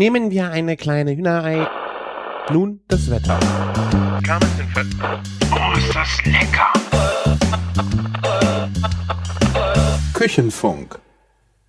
[0.00, 1.68] Nehmen wir eine kleine Hühnerei.
[2.50, 3.38] Nun das Wetter.
[5.52, 6.72] Oh, ist das lecker!
[10.14, 10.98] Küchenfunk.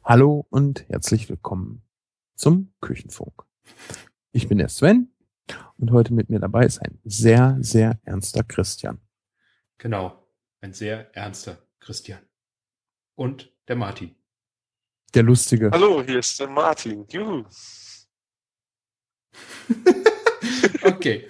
[0.05, 1.81] Hallo und herzlich willkommen
[2.35, 3.33] zum Küchenfunk.
[4.31, 5.13] Ich bin der Sven
[5.77, 9.01] und heute mit mir dabei ist ein sehr, sehr ernster Christian.
[9.77, 10.25] Genau.
[10.61, 12.21] Ein sehr ernster Christian.
[13.15, 14.15] Und der Martin.
[15.13, 15.69] Der lustige.
[15.69, 17.05] Hallo, hier ist der Martin.
[17.09, 17.43] Juhu.
[20.83, 21.25] Okay.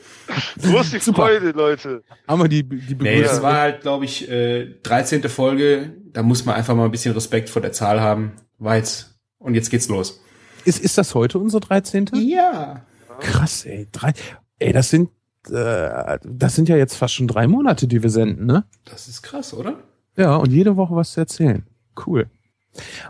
[0.57, 1.23] Super.
[1.23, 2.03] Freude, Leute?
[2.27, 3.23] Haben wir die, die Nee, Begrüßung?
[3.23, 5.23] das war halt, glaube ich, äh, 13.
[5.23, 5.93] Folge.
[6.13, 8.33] Da muss man einfach mal ein bisschen Respekt vor der Zahl haben.
[8.59, 9.19] Jetzt.
[9.39, 10.21] Und jetzt geht's los.
[10.63, 12.09] ist, ist das heute unsere 13.?
[12.13, 12.85] Ja.
[13.19, 13.87] Krass, ey.
[13.91, 14.13] Drei,
[14.59, 15.09] ey, das sind,
[15.49, 18.63] äh, das sind ja jetzt fast schon drei Monate, die wir senden, ne?
[18.85, 19.79] Das ist krass, oder?
[20.15, 21.65] Ja, und jede Woche was zu erzählen.
[22.05, 22.27] Cool.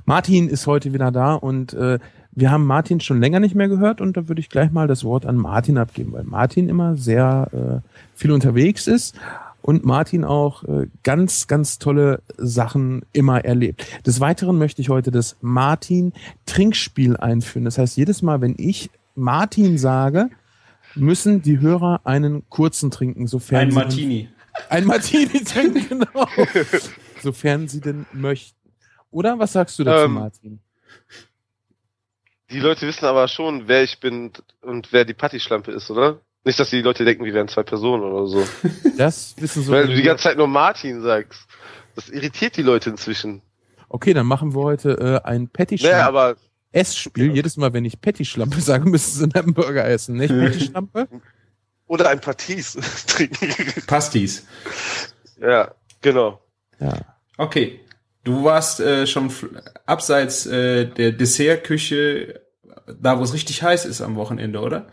[0.06, 2.00] Martin ist heute wieder da und äh,
[2.34, 5.04] wir haben Martin schon länger nicht mehr gehört und da würde ich gleich mal das
[5.04, 9.16] Wort an Martin abgeben, weil Martin immer sehr äh, viel unterwegs ist
[9.62, 13.86] und Martin auch äh, ganz, ganz tolle Sachen immer erlebt.
[14.08, 16.14] Des Weiteren möchte ich heute das Martin
[16.46, 17.66] Trinkspiel einführen.
[17.66, 20.30] Das heißt, jedes Mal, wenn ich Martin sage,
[20.96, 24.30] müssen die Hörer einen kurzen trinken, sofern Ein sie Martini.
[24.70, 26.28] ein Martini trinken, genau.
[27.22, 28.58] Sofern sie denn möchten.
[29.12, 30.60] Oder was sagst du dazu, Ähm, Martin?
[32.52, 36.20] Die Leute wissen aber schon, wer ich bin und wer die Patty-Schlampe ist, oder?
[36.44, 38.46] Nicht, dass die Leute denken, wir wären zwei Personen oder so.
[38.98, 39.72] Das wissen so.
[39.72, 41.48] Weil du die ganze Zeit nur Martin sagst.
[41.96, 43.42] Das irritiert die Leute inzwischen.
[43.90, 46.36] okay, dann machen wir heute äh, ein Patty Naja, aber
[46.72, 47.34] Essspiel.
[47.36, 51.08] Jedes Mal, wenn ich Patty Schlampe sage, müssen sie einen Hamburger essen, nicht Patty Schlampe?
[51.88, 52.74] oder ein Patis
[53.08, 53.54] trinken.
[53.88, 54.46] Pastis.
[55.40, 56.42] ja, genau.
[56.80, 56.94] Ja.
[57.38, 57.80] Okay.
[58.24, 59.32] Du warst äh, schon
[59.88, 62.41] abseits äh, der Dessertküche,
[63.00, 64.88] da wo es richtig heiß ist am Wochenende, oder?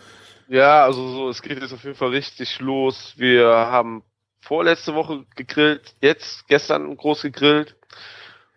[0.48, 3.14] Ja, also so, es geht jetzt auf jeden Fall richtig los.
[3.16, 4.02] Wir haben
[4.40, 7.76] vorletzte Woche gegrillt, jetzt gestern groß gegrillt.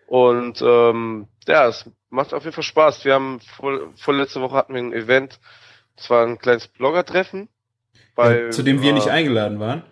[0.08, 3.04] Und ähm, ja, es macht auf jeden Fall Spaß.
[3.06, 5.40] Wir haben vor, vorletzte Woche hatten wir ein Event,
[5.96, 7.50] das war ein kleines Blogger-Treffen.
[8.16, 9.84] bei- Zu dem wir äh, nicht eingeladen waren.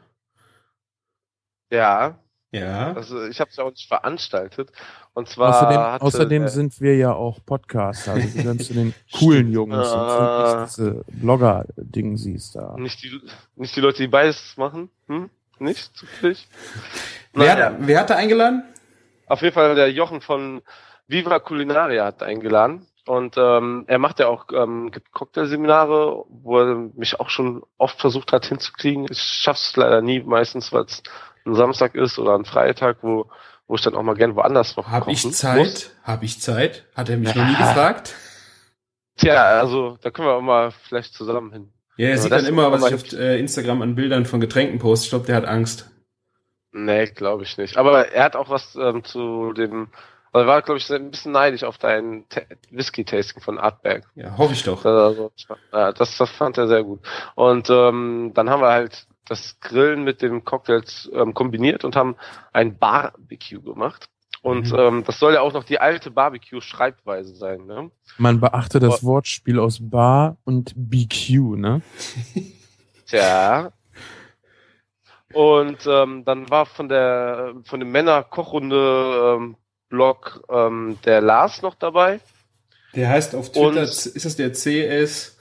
[1.71, 2.19] Ja,
[2.51, 2.93] Ja.
[2.93, 4.71] also ich habe es ja auch nicht veranstaltet.
[5.13, 8.13] Und zwar Außerdem, hatte außerdem der- sind wir ja auch Podcaster.
[8.13, 10.61] Also wir gehören zu den coolen Jungs und Ah.
[10.63, 12.75] nicht diese Blogger-Ding siehst da.
[12.77, 13.21] nicht die
[13.55, 15.29] nicht die Leute, die beides machen, hm?
[15.59, 16.47] Nicht zufällig?
[17.33, 17.65] Wer, Naja.
[17.67, 18.63] hat, wer hat da eingeladen?
[19.27, 20.61] Auf jeden Fall der Jochen von
[21.07, 22.87] Viva Culinaria hat eingeladen.
[23.05, 27.99] Und ähm, er macht ja auch ähm, gibt Cocktailseminare, wo er mich auch schon oft
[27.99, 29.07] versucht hat hinzukriegen.
[29.09, 31.01] Ich schaff's leider nie, meistens, weil es
[31.49, 33.29] ein Samstag ist oder ein Freitag, wo,
[33.67, 35.29] wo ich dann auch mal gern woanders noch Hab ich.
[35.33, 35.91] Zeit?
[36.03, 36.85] Hab ich Zeit?
[36.95, 37.67] Hat er mich noch nie Ja.
[37.67, 38.15] gefragt?
[39.17, 41.73] Tja, also da können wir auch mal vielleicht zusammen hin.
[41.97, 45.05] Ja, er sieht dann immer, was ich auf äh, Instagram an Bildern von Getränken poste.
[45.05, 45.91] Ich glaube, der hat Angst.
[46.71, 47.75] Nee, glaube ich nicht.
[47.77, 49.89] Aber er hat auch was ähm, zu dem,
[50.31, 54.05] also er war, glaube ich, ein bisschen neidisch auf dein Ta- Whisky-Tasting von Artberg.
[54.15, 54.85] Ja, hoffe ich doch.
[54.85, 55.31] Also,
[55.73, 57.01] ja, das, das fand er sehr gut.
[57.35, 62.15] Und ähm, dann haben wir halt das Grillen mit den Cocktails ähm, kombiniert und haben
[62.53, 64.09] ein Barbecue gemacht.
[64.41, 64.79] Und Mhm.
[64.79, 67.65] ähm, das soll ja auch noch die alte Barbecue-Schreibweise sein.
[67.65, 67.91] Ne?
[68.17, 71.81] Man beachte das Wortspiel aus Bar und BQ, ne?
[73.07, 73.71] Tja.
[75.33, 79.55] Und ähm, dann war von der von dem Männer-Kochrunde ähm,
[79.89, 82.19] Blog ähm, der Lars noch dabei.
[82.95, 85.37] Der heißt auf Twitter, Und- ist das der CS?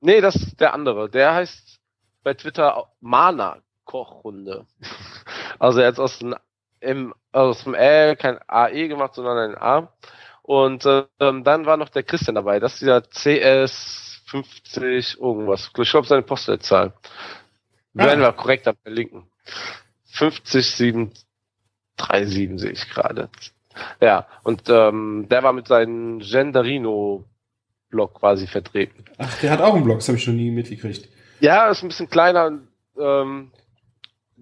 [0.00, 1.10] Nee, das ist der andere.
[1.10, 1.65] Der heißt
[2.26, 4.66] bei Twitter Mana Kochrunde.
[5.58, 6.34] Also er hat aus dem
[6.80, 9.90] M, aus dem Ä kein AE gemacht, sondern ein A.
[10.42, 10.84] Und
[11.18, 12.60] ähm, dann war noch der Christian dabei.
[12.60, 15.70] Das ist dieser CS 50 irgendwas.
[15.78, 16.92] Ich glaube seine Postleitzahl.
[17.94, 19.30] Werden wir korrekt dann verlinken.
[20.12, 23.30] 50737 sehe ich gerade.
[24.02, 29.06] Ja, und ähm, der war mit seinem Gendarino-Blog quasi vertreten.
[29.16, 31.15] Ach, der hat auch einen Blog, das habe ich schon nie mitgekriegt.
[31.40, 32.58] Ja, ist ein bisschen kleiner.
[32.98, 33.50] Ähm,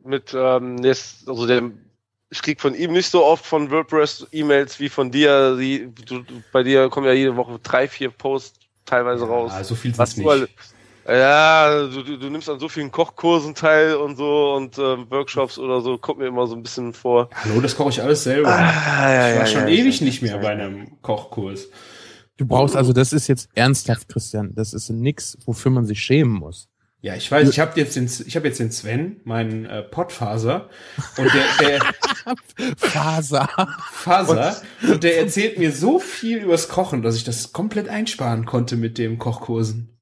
[0.04, 1.62] mit, ähm, ist, also der,
[2.30, 5.56] ich krieg von ihm nicht so oft von WordPress E-Mails wie von dir.
[5.56, 9.52] Die, du, du, bei dir kommen ja jede Woche drei, vier Posts teilweise raus.
[9.54, 10.54] Ah, so viel Was sind's du alle, nicht.
[11.08, 15.58] ja, du, du, du nimmst an so vielen Kochkursen teil und so und ähm, Workshops
[15.58, 17.30] oder so, kommt mir immer so ein bisschen vor.
[17.34, 18.50] Hallo, das koche ich alles selber.
[18.50, 21.68] Ah, ich war schon ewig nicht mehr bei einem Kochkurs.
[22.36, 24.54] Du brauchst also, das ist jetzt ernsthaft, Christian.
[24.54, 26.68] Das ist nix, wofür man sich schämen muss.
[27.04, 30.70] Ja, ich weiß, ich habe jetzt den, ich habe jetzt den Sven, meinen äh, Pottfaser,
[31.18, 31.80] und der, der
[32.78, 33.46] Faser.
[33.92, 38.76] Faser, und der erzählt mir so viel übers Kochen, dass ich das komplett einsparen konnte
[38.76, 40.00] mit dem Kochkursen.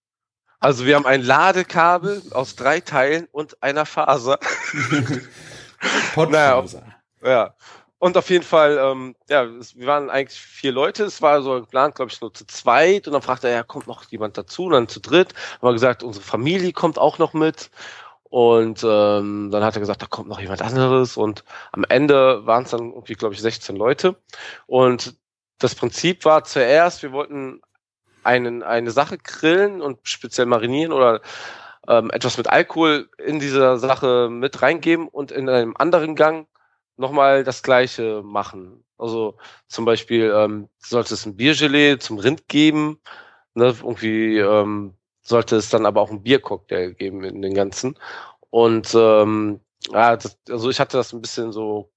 [0.60, 4.38] Also wir haben ein Ladekabel aus drei Teilen und einer Faser.
[6.14, 6.84] Pottfaser.
[7.24, 7.56] Ja.
[8.02, 11.04] Und auf jeden Fall, ähm, ja, es, wir waren eigentlich vier Leute.
[11.04, 13.06] Es war so geplant, glaube ich, nur zu zweit.
[13.06, 14.64] Und dann fragte er, ja, kommt noch jemand dazu?
[14.64, 15.34] Und dann zu dritt.
[15.52, 17.70] Haben wir gesagt, unsere Familie kommt auch noch mit.
[18.24, 21.16] Und ähm, dann hat er gesagt, da kommt noch jemand anderes.
[21.16, 24.16] Und am Ende waren es dann irgendwie, glaube ich, 16 Leute.
[24.66, 25.14] Und
[25.60, 27.62] das Prinzip war zuerst, wir wollten
[28.24, 31.20] einen, eine Sache grillen und speziell marinieren oder
[31.86, 36.48] ähm, etwas mit Alkohol in dieser Sache mit reingeben und in einem anderen Gang
[36.96, 38.84] nochmal das gleiche machen.
[38.98, 39.36] Also
[39.66, 43.00] zum Beispiel ähm, sollte es ein Biergelee zum Rind geben,
[43.54, 47.98] ne, irgendwie ähm, sollte es dann aber auch ein Biercocktail geben in den ganzen.
[48.50, 49.60] Und ähm,
[49.90, 51.90] ja, das, also ich hatte das ein bisschen so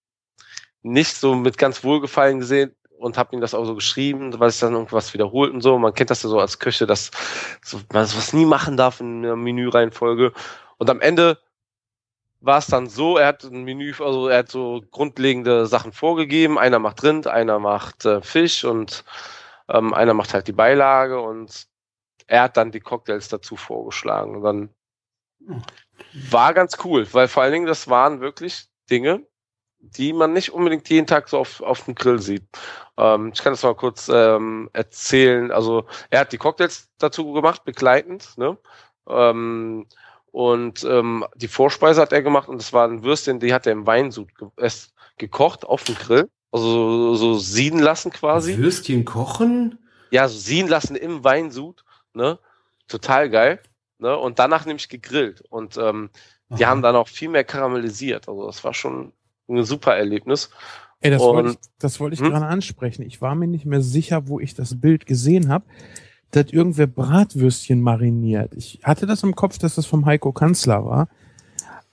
[0.81, 4.59] nicht so mit ganz Wohlgefallen gesehen und habe ihm das auch so geschrieben, weil es
[4.59, 5.77] dann irgendwas wiederholt und so.
[5.77, 7.11] Man kennt das ja so als Köche, dass
[7.63, 10.31] so, man sowas nie machen darf in einer Menüreihenfolge.
[10.77, 11.39] Und am Ende
[12.45, 16.59] war es dann so, er hat ein Menü, also er hat so grundlegende Sachen vorgegeben.
[16.59, 19.03] Einer macht Rind, einer macht äh, Fisch und
[19.67, 21.67] ähm, einer macht halt die Beilage und
[22.27, 24.35] er hat dann die Cocktails dazu vorgeschlagen.
[24.35, 24.69] Und dann
[26.29, 29.25] war ganz cool, weil vor allen Dingen das waren wirklich Dinge,
[29.79, 32.43] die man nicht unbedingt jeden Tag so auf, auf dem Grill sieht.
[32.97, 35.51] Ähm, ich kann das mal kurz ähm, erzählen.
[35.51, 38.57] Also er hat die Cocktails dazu gemacht, begleitend, ne?
[39.07, 39.87] Ähm,
[40.35, 43.71] und ähm, die Vorspeise hat er gemacht und das war ein Würstchen, die hat er
[43.71, 46.29] im Weinsud ge erst gekocht auf dem Grill.
[46.51, 48.57] Also so, so sieden lassen quasi.
[48.57, 49.79] Würstchen kochen?
[50.11, 52.37] Ja, so sieden lassen im Weinsud, ne?
[52.89, 53.61] Total geil.
[53.97, 54.17] Ne?
[54.17, 55.39] Und danach nämlich gegrillt.
[55.39, 56.09] Und ähm,
[56.49, 56.71] die Aha.
[56.71, 58.27] haben dann auch viel mehr karamellisiert.
[58.27, 59.13] Also das war schon
[59.47, 60.49] ein super Erlebnis.
[60.99, 62.31] Ey, das wollte ich, das wollte ich Hm?
[62.31, 63.03] gerade ansprechen.
[63.03, 65.63] Ich war mir nicht mehr sicher, wo ich das Bild gesehen habe.
[66.31, 68.53] Da hat irgendwer Bratwürstchen mariniert.
[68.55, 71.07] Ich hatte das im Kopf, dass das vom Heiko Kanzler war.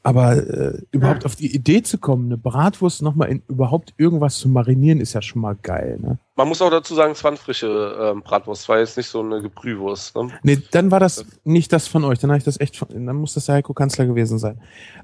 [0.04, 4.48] Aber äh, überhaupt auf die Idee zu kommen, eine Bratwurst nochmal in überhaupt irgendwas zu
[4.48, 5.96] marinieren, ist ja schon mal geil.
[6.02, 6.18] Ne?
[6.34, 9.20] Man muss auch dazu sagen, es war eine frische ähm, Bratwurst, war jetzt nicht so
[9.20, 10.16] eine Gebrühwurst.
[10.16, 10.30] Ne?
[10.42, 12.18] Nee, dann war das nicht das von euch.
[12.18, 14.60] Dann habe ich das echt von, dann muss das der Heiko Kanzler gewesen sein.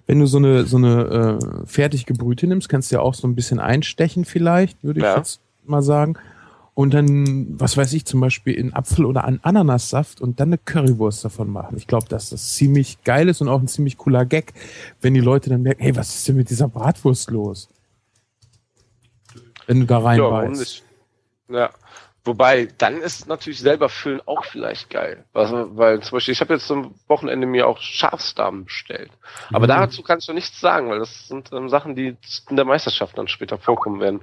[0.09, 3.29] Wenn du so eine so eine äh, fertig gebrühte nimmst, kannst du ja auch so
[3.29, 5.17] ein bisschen einstechen vielleicht, würde ich Ja.
[5.17, 6.17] jetzt mal sagen.
[6.79, 10.59] Und dann, was weiß ich, zum Beispiel in Apfel oder an Ananassaft und dann eine
[10.59, 11.77] Currywurst davon machen.
[11.77, 14.53] Ich glaube, dass das ziemlich geil ist und auch ein ziemlich cooler Gag,
[15.01, 17.69] wenn die Leute dann merken, hey, was ist denn mit dieser Bratwurst los?
[19.67, 20.61] Wenn du da Ja, reinbeißt.
[20.61, 20.85] nicht?
[21.49, 21.71] Ja.
[22.25, 25.25] Wobei, dann ist natürlich selber füllen auch vielleicht geil.
[25.35, 29.11] Also, weil zum Beispiel, ich habe jetzt am Wochenende mir auch Schafsdarm bestellt.
[29.53, 29.71] Aber Mhm.
[29.71, 32.17] dazu kann ich noch nichts sagen, weil das sind ähm, Sachen, die
[32.49, 34.21] in der Meisterschaft dann später vorkommen werden.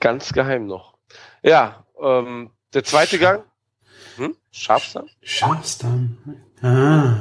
[0.00, 0.96] Ganz geheim noch.
[1.42, 3.44] Ja, ähm, der zweite Gang.
[4.16, 4.36] Hm?
[4.50, 5.06] Schafsdarm?
[5.22, 6.16] Schafsdarm.
[6.62, 7.14] Ah.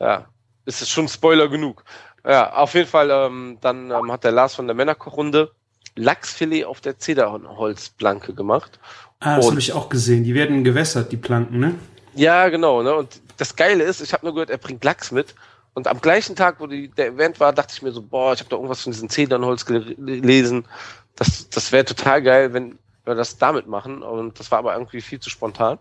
[0.00, 0.26] Ja,
[0.64, 1.84] ist es schon Spoiler genug.
[2.24, 5.52] Ja, auf jeden Fall, ähm, dann ähm, hat der Lars von der Männerkochrunde
[5.96, 8.78] Lachsfilet auf der Zederholzplanke gemacht.
[9.20, 10.22] Ah, das habe ich auch gesehen.
[10.24, 11.74] Die werden gewässert, die Planken, ne?
[12.14, 12.82] Ja, genau.
[12.82, 12.94] Ne?
[12.94, 15.34] Und das Geile ist, ich habe nur gehört, er bringt Lachs mit.
[15.74, 18.40] Und am gleichen Tag, wo die, der Event war, dachte ich mir so, boah, ich
[18.40, 20.66] habe da irgendwas von diesem Zedernholz gel- gelesen.
[21.18, 24.02] Das, das wäre total geil, wenn wir das damit machen.
[24.02, 25.78] Und das war aber irgendwie viel zu spontan,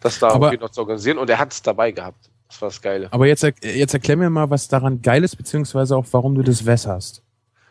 [0.00, 1.18] das da Aber- irgendwie noch zu organisieren.
[1.18, 2.30] Und er hat es dabei gehabt.
[2.48, 3.08] Das war das Geile.
[3.12, 6.64] Aber jetzt, jetzt erklär mir mal, was daran geil ist, beziehungsweise auch, warum du das
[6.64, 7.22] wässerst.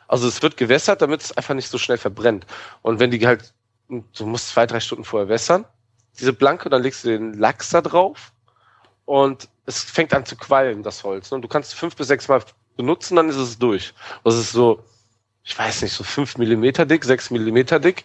[0.07, 2.45] Also es wird gewässert, damit es einfach nicht so schnell verbrennt.
[2.81, 3.53] Und wenn die halt,
[3.89, 5.65] du musst zwei, drei Stunden vorher wässern,
[6.19, 8.31] diese Blanke, dann legst du den Lachs da drauf
[9.05, 11.31] und es fängt an zu qualmen, das Holz.
[11.31, 12.41] Und du kannst fünf bis sechs Mal
[12.77, 13.93] benutzen, dann ist es durch.
[14.23, 14.83] Das ist so,
[15.45, 18.03] ich weiß nicht, so fünf Millimeter dick, sechs Millimeter dick.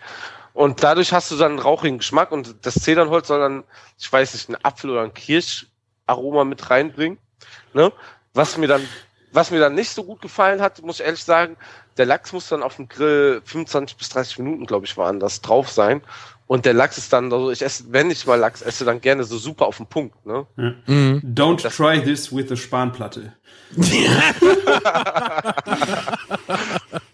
[0.52, 3.64] Und dadurch hast du dann einen rauchigen Geschmack und das Zedernholz soll dann,
[3.98, 7.18] ich weiß nicht, einen Apfel oder ein Kirscharoma mit reinbringen.
[7.72, 7.92] Ne?
[8.34, 8.86] Was mir dann,
[9.32, 11.56] was mir dann nicht so gut gefallen hat, muss ich ehrlich sagen,
[11.96, 15.40] der Lachs muss dann auf dem Grill 25 bis 30 Minuten, glaube ich, waren das
[15.40, 16.02] drauf sein.
[16.46, 19.22] Und der Lachs ist dann, also ich esse, wenn ich mal Lachs esse, dann gerne
[19.24, 20.46] so super auf den Punkt, ne?
[20.56, 21.22] Mhm.
[21.24, 23.32] Don't Das- try this with a Spanplatte.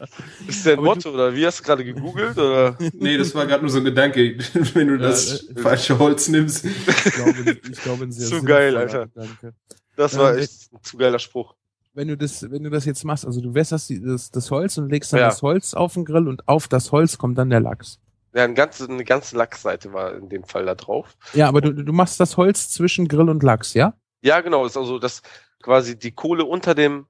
[0.46, 2.76] Ist der Aber Motto, oder wie hast du gerade gegoogelt, oder?
[2.94, 4.36] Nee, das war gerade nur so ein Gedanke,
[4.74, 6.64] wenn du das äh, falsche Holz nimmst.
[6.64, 9.06] Ich glaube, ich glaube ein sehr Zu geil, Alter.
[9.06, 9.54] Gedanke.
[9.96, 11.54] Das war Ja, echt ein zu geiler Spruch.
[11.94, 14.76] Wenn du das, wenn du das jetzt machst, also du wässerst die, das, das Holz
[14.76, 15.28] und legst dann Ja.
[15.28, 17.98] das Holz auf den Grill und auf das Holz kommt dann der Lachs.
[18.34, 21.16] Ja, eine ganze, eine ganze Lachsseite war in dem Fall da drauf.
[21.32, 23.94] Ja, aber du, du machst das Holz zwischen Grill und Lachs, ja?
[24.20, 25.22] Ja, genau, ist also, dass
[25.62, 27.06] quasi die Kohle unter dem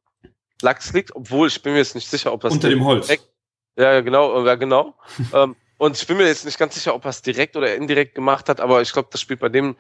[0.62, 3.06] Lachs liegt, obwohl ich bin mir jetzt nicht sicher, ob das Unter dem Holz.
[3.06, 3.28] direkt-
[3.78, 4.94] ja, genau, ja, genau.
[5.34, 8.14] ähm, und ich bin mir jetzt nicht ganz sicher, ob er es direkt oder indirekt
[8.14, 9.76] gemacht hat, aber ich glaube, das spielt bei dem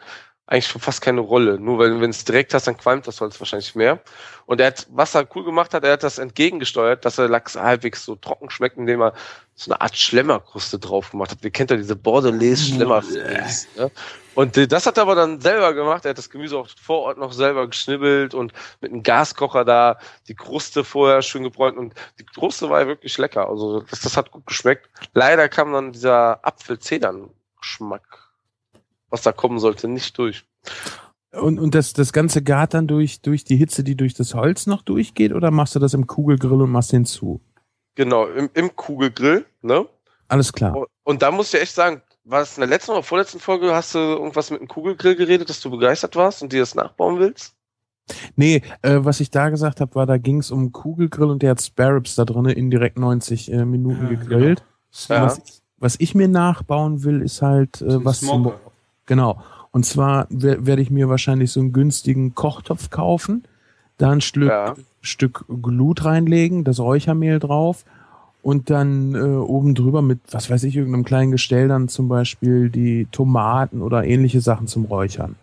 [0.46, 1.58] eigentlich schon fast keine Rolle.
[1.58, 4.00] Nur weil, wenn es direkt hast, dann qualmt das Holz wahrscheinlich mehr.
[4.46, 7.56] Und er hat, was er cool gemacht hat, er hat das entgegengesteuert, dass der Lachs
[7.56, 9.14] halbwegs so trocken schmeckt, indem er
[9.56, 11.38] so eine Art Schlemmerkruste drauf gemacht hat.
[11.42, 13.02] Ihr kennt ja diese Bordelaise Schlemmer.
[13.76, 13.90] Ne?
[14.36, 16.04] Und äh, das hat er aber dann selber gemacht.
[16.04, 19.98] Er hat das Gemüse auch vor Ort noch selber geschnibbelt und mit einem Gaskocher da
[20.28, 21.78] die Kruste vorher schön gebräunt.
[21.78, 23.48] Und die Kruste war ja wirklich lecker.
[23.48, 24.88] Also das, das hat gut geschmeckt.
[25.14, 28.25] Leider kam dann dieser Apfel-Zedern-Geschmack,
[29.16, 30.44] was da kommen sollte, nicht durch.
[31.32, 34.66] Und, und das, das Ganze gart dann durch, durch die Hitze, die durch das Holz
[34.66, 37.40] noch durchgeht, oder machst du das im Kugelgrill und machst den zu?
[37.94, 39.86] Genau, im, im Kugelgrill, ne?
[40.28, 40.76] Alles klar.
[40.76, 43.74] Und- Und da muss ich echt sagen, war es in der letzten oder vorletzten Folge,
[43.74, 47.18] hast du irgendwas mit dem Kugelgrill geredet, dass du begeistert warst und dir das nachbauen
[47.20, 47.54] willst?
[48.36, 51.50] Nee, äh, was ich da gesagt habe, war, da ging es um Kugelgrill und der
[51.50, 54.64] hat Sparrows da drinne indirekt 90 äh, Minuten Ja, gegrillt.
[55.08, 55.22] Ja.
[55.24, 58.52] Was, ich, was ich mir nachbauen will, ist halt äh, was zum.
[59.06, 59.42] Genau.
[59.72, 63.44] Und zwar wer- werde ich mir wahrscheinlich so einen günstigen Kochtopf kaufen,
[63.98, 64.74] da ein Stück, Ja.
[65.00, 67.84] Stück Glut reinlegen, das Räuchermehl drauf
[68.42, 72.70] und dann äh, oben drüber mit, was weiß ich, irgendeinem kleinen Gestell dann zum Beispiel
[72.70, 75.36] die Tomaten oder ähnliche Sachen zum Räuchern.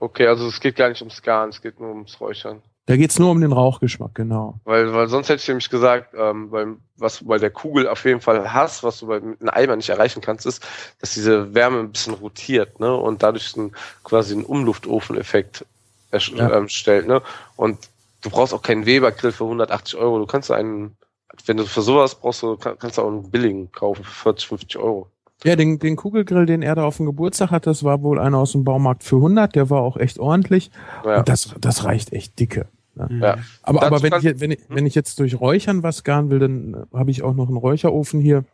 [0.00, 2.58] Okay, also es geht gar nicht ums Garen, es geht nur ums Räuchern.
[2.88, 4.54] Da geht's nur um den Rauchgeschmack, genau.
[4.64, 8.02] Weil, weil sonst hätte ich nämlich gesagt, ähm, beim, was du bei der Kugel auf
[8.06, 10.66] jeden Fall hast, was du bei mit einem Eimer nicht erreichen kannst, ist,
[11.00, 12.94] dass diese Wärme ein bisschen rotiert, ne?
[12.96, 13.72] Und dadurch ein,
[14.04, 15.66] quasi einen Umluftofeneffekt
[16.12, 16.50] Ja.
[16.56, 17.20] ähm, stellt, ne?
[17.56, 17.78] Und
[18.22, 20.18] du brauchst auch keinen Weber-Grill für 180 Euro.
[20.18, 20.96] Du kannst einen,
[21.44, 24.48] wenn du für sowas brauchst, du kann- kannst du auch einen billigen kaufen für 40,
[24.48, 25.08] 50 Euro.
[25.44, 28.38] Ja, den, den Kugelgrill, den er da auf dem Geburtstag hat, das war wohl einer
[28.38, 30.70] aus dem Baumarkt für 100, der war auch echt ordentlich.
[31.04, 31.18] Ja.
[31.18, 32.66] Und das, das reicht echt dicke.
[33.08, 33.22] Mhm.
[33.22, 33.36] Ja.
[33.62, 36.38] Aber, aber wenn, ich, jetzt- wenn, ich, wenn ich jetzt durch Räuchern was garen will,
[36.38, 38.44] dann habe ich auch noch einen Räucherofen hier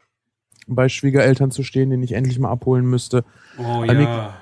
[0.66, 3.24] bei Schwiegereltern zu stehen, den ich endlich mal abholen müsste.
[3.58, 4.34] Oh Annik- ja.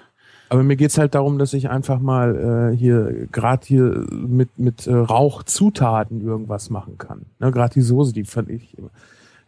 [0.48, 4.86] Aber mir geht's halt darum, dass ich einfach mal äh, hier gerade hier mit, mit
[4.86, 7.26] äh, Rauchzutaten irgendwas machen kann.
[7.38, 8.90] Ne, gerade die Soße, die fand ich immer,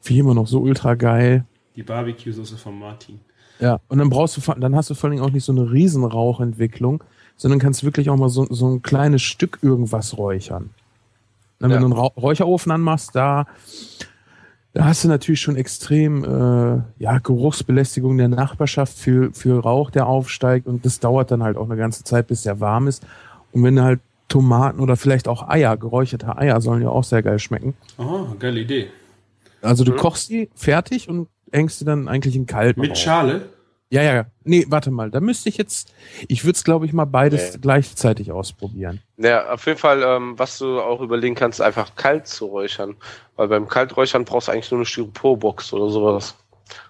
[0.09, 1.45] immer noch so ultra geil.
[1.77, 3.21] Die Barbecue-Soße von Martin.
[3.61, 5.71] Ja, und dann brauchst du, vor- dann hast du vor allem auch nicht so eine
[5.71, 7.05] riesen Rauchentwicklung,
[7.37, 10.71] sondern kannst wirklich auch mal so, so ein kleines Stück irgendwas räuchern.
[11.59, 11.77] Dann, Ja.
[11.77, 13.47] Wenn du einen Räucherofen anmachst, da,
[14.73, 20.07] da hast du natürlich schon extrem äh, ja, Geruchsbelästigung der Nachbarschaft für, für Rauch, der
[20.07, 23.05] aufsteigt und das dauert dann halt auch eine ganze Zeit, bis der warm ist.
[23.53, 27.23] Und wenn du halt Tomaten oder vielleicht auch Eier, geräucherte Eier sollen ja auch sehr
[27.23, 27.75] geil schmecken.
[27.99, 28.89] Oh, geile Idee.
[29.63, 29.97] Also du Mhm.
[29.97, 32.77] kochst die fertig und hängst die dann eigentlich in kalt.
[32.77, 33.49] Mit Schale?
[33.95, 34.27] Ja, ja, ja.
[34.43, 35.09] Nee, warte mal.
[35.13, 35.95] Da müsste ich jetzt,
[36.27, 37.59] ich würde es, glaube ich, mal beides Nee.
[37.63, 39.01] gleichzeitig ausprobieren.
[39.19, 42.97] Ja, auf jeden Fall, ähm, was du auch überlegen kannst, einfach kalt zu räuchern.
[43.37, 46.35] Weil beim Kalträuchern brauchst du eigentlich nur eine Styroporbox oder sowas.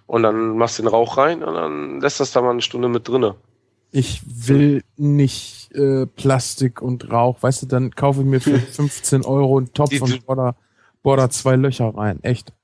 [0.07, 2.89] Und dann machst du den Rauch rein und dann lässt das da mal eine Stunde
[2.89, 3.35] mit drinne.
[3.91, 7.43] Ich will nicht äh, Plastik und Rauch.
[7.43, 11.29] Weißt du, dann kaufe ich mir für 15 Euro einen Topf Die- und bohr da
[11.29, 12.19] zwei Löcher rein.
[12.23, 12.55] Echt.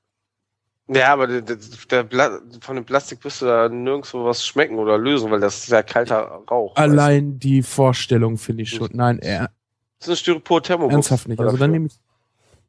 [0.87, 4.97] Ja, aber der, der, der von dem Plastik wirst du da nirgendwo was schmecken oder
[4.97, 6.75] lösen, weil das ist ja kalter Rauch.
[6.75, 6.91] weißt du?
[6.91, 8.89] Allein die Vorstellung finde ich schon.
[8.93, 9.51] Nein, er,
[9.99, 10.93] Das ist eine Styropor-Thermobox.
[10.93, 11.39] ernsthaft nicht.
[11.39, 11.71] Also dann dafür.
[11.71, 11.93] nehme ich.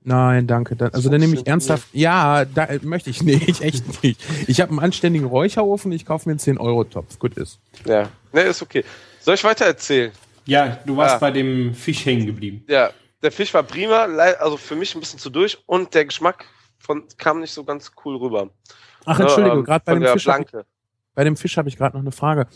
[0.04, 0.76] Nein, danke.
[0.76, 1.87] Dann, also dann nehme ich ernsthaft.
[1.92, 4.21] Ja, da äh, möchte ich nicht, echt nicht.
[4.49, 7.19] Ich habe einen anständigen Räucherofen, ich kaufe mir einen 10-Euro-Topf.
[7.19, 7.61] Gut ist.
[7.87, 8.85] Ja, ne, ist okay.
[9.21, 10.11] Soll ich weiter erzählen?
[10.45, 11.19] Ja, du warst Ah.
[11.19, 12.64] bei dem Fisch hängen geblieben.
[12.69, 12.90] Ja,
[13.23, 14.02] der Fisch war prima,
[14.40, 16.47] also für mich ein bisschen zu durch und der Geschmack
[16.83, 18.51] von, kam nicht so ganz cool rüber.
[19.05, 20.27] Ach, Ne, Entschuldigung, ähm, gerade bei dem Fisch.
[20.27, 20.65] ich-.
[21.15, 22.47] Bei dem Fisch habe ich gerade noch eine Frage.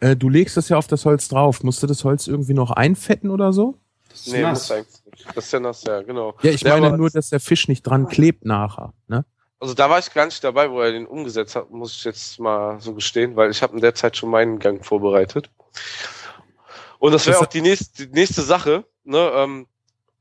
[0.00, 1.62] Äh, du legst das ja auf das Holz drauf.
[1.64, 3.76] Musst du das Holz irgendwie noch einfetten oder so?
[4.10, 4.70] Das ist Nee, nass.
[4.70, 5.26] eigentlich nicht.
[5.36, 6.34] Das ist ja nass, ja, genau.
[6.42, 8.92] Ja, ich Ja, meine nur, dass der Fisch nicht dran klebt nachher.
[9.08, 9.24] Ne?
[9.58, 12.38] Also da war ich gar nicht dabei, wo er den umgesetzt hat, muss ich jetzt
[12.38, 15.50] mal so gestehen, weil ich habe in der Zeit schon meinen Gang vorbereitet.
[16.98, 19.66] Und das wäre auch die nächste, die nächste Sache, ne, ähm,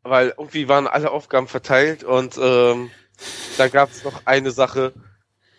[0.04, 2.92] weil irgendwie waren alle Aufgaben verteilt und ähm,
[3.58, 4.94] da gab es noch eine Sache,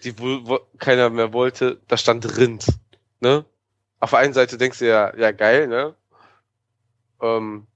[0.04, 2.66] die wohl wo keiner mehr wollte, da stand Rind.
[3.20, 3.44] Ne?
[4.00, 5.94] Auf der einen Seite denkst du ja, ja geil, ne?
[7.20, 7.66] Ähm,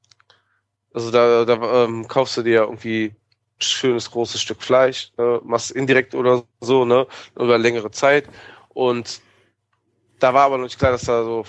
[0.93, 3.15] also da, da ähm, kaufst du dir irgendwie
[3.59, 5.41] schönes großes Stück Fleisch, ne?
[5.45, 7.07] machst indirekt oder so, ne,
[7.37, 8.29] über längere Zeit.
[8.71, 9.21] Und
[10.19, 11.45] da war aber noch nicht klar, dass da so,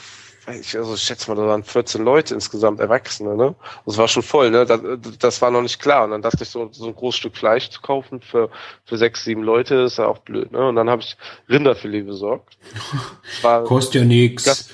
[0.59, 3.55] ich, also ich schätze mal, da waren 14 Leute insgesamt Erwachsene, ne?
[3.85, 4.65] Das war schon voll, ne?
[4.65, 4.81] Das,
[5.19, 6.03] das war noch nicht klar.
[6.05, 8.49] Und dann dachte ich, so, so ein großes Stück Fleisch zu kaufen für,
[8.85, 10.67] für sechs, sieben Leute ist ja auch blöd, ne?
[10.67, 11.15] Und dann habe ich
[11.49, 12.57] Rinderfilet besorgt.
[13.65, 14.43] Kostet ja nix.
[14.43, 14.69] Das-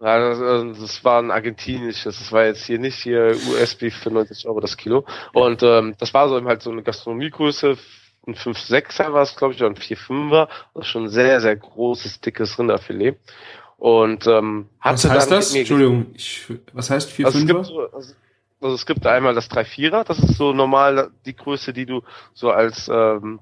[0.00, 4.10] Ja, das, äh, das war ein argentinisches, das war jetzt hier nicht hier USB für
[4.10, 5.06] 90 Euro das Kilo.
[5.32, 7.78] Und ähm, das war so eben halt so eine Gastronomiegröße,
[8.26, 10.48] ein 5-6er war es, glaube ich, oder ein 4-5er.
[10.74, 13.16] Das ist schon ein sehr, sehr großes, dickes Rinderfilet.
[13.78, 15.54] Und ähm, Was hatte heißt dann das?
[15.54, 18.14] Entschuldigung, ich, was heißt 4 also es 5 gibt so, also,
[18.60, 22.02] also es gibt einmal das 3-4er, das ist so normal die Größe, die du
[22.32, 23.40] so als ähm,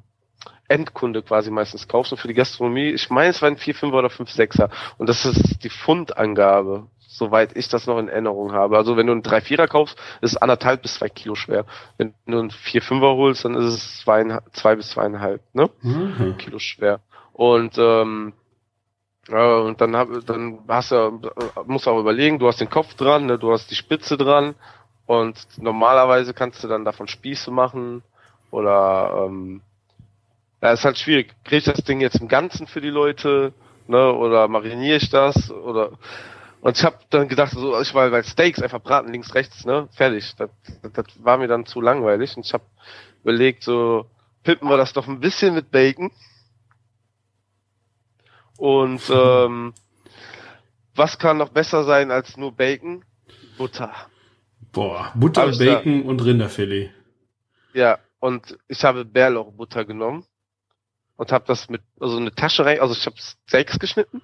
[0.68, 2.12] Endkunde quasi meistens kaufst.
[2.12, 4.70] Und für die Gastronomie, ich meine, es waren 4-5er oder 5-6er.
[4.98, 8.76] Und das ist die Pfundangabe, soweit ich das noch in Erinnerung habe.
[8.76, 11.64] Also wenn du einen 3-4er kaufst, ist es anderthalb bis zwei Kilo schwer.
[11.96, 15.70] Wenn du einen 4-5er holst, dann ist es zwei, zwei bis zweieinhalb, ne?
[15.82, 16.36] Mhm.
[16.38, 17.00] Kilo schwer.
[17.32, 18.32] Und ähm,
[19.28, 21.20] und dann hab, dann hast du,
[21.66, 24.54] musst du auch überlegen, du hast den Kopf dran, ne, du hast die Spitze dran
[25.06, 28.02] und normalerweise kannst du dann davon Spieße machen
[28.50, 29.62] oder ähm,
[30.60, 31.34] ja, ist halt schwierig.
[31.44, 33.52] Kriege ich das Ding jetzt im Ganzen für die Leute,
[33.86, 35.92] ne, oder mariniere ich das oder
[36.60, 39.88] und ich habe dann gedacht, so ich war weil Steaks einfach braten links rechts, ne,
[39.92, 40.34] fertig.
[40.36, 40.50] Das,
[40.82, 42.64] das, das war mir dann zu langweilig und ich habe
[43.22, 44.06] überlegt, so
[44.42, 46.10] pippen wir das doch ein bisschen mit Bacon.
[48.58, 49.74] Und ähm,
[50.94, 53.04] was kann noch besser sein als nur Bacon?
[53.58, 53.92] Butter.
[54.72, 56.90] Boah, Butter, da- Bacon und Rinderfilet.
[57.72, 60.24] Ja, und ich habe Bärlauchbutter genommen
[61.16, 64.22] und habe das mit also eine Tasche rein, also ich habe Steaks geschnitten,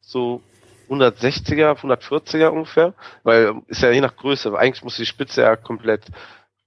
[0.00, 0.42] so
[0.88, 5.56] 160er, 140er ungefähr, weil ist ja je nach Größe, aber eigentlich muss die Spitze ja
[5.56, 6.06] komplett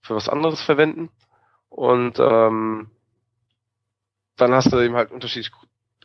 [0.02, 1.10] für was anderes verwenden
[1.70, 2.90] und ähm,
[4.38, 5.52] dann hast du eben halt unterschiedlich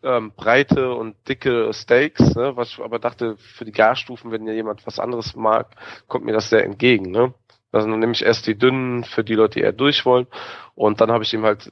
[0.03, 4.53] ähm, breite und dicke Steaks, ne, was ich aber dachte, für die Garstufen, wenn ja
[4.53, 5.75] jemand was anderes mag,
[6.07, 7.35] kommt mir das sehr entgegen, ne.
[7.71, 10.27] Also dann nehme ich erst die dünnen für die Leute, die eher durch wollen.
[10.75, 11.71] Und dann habe ich ihm halt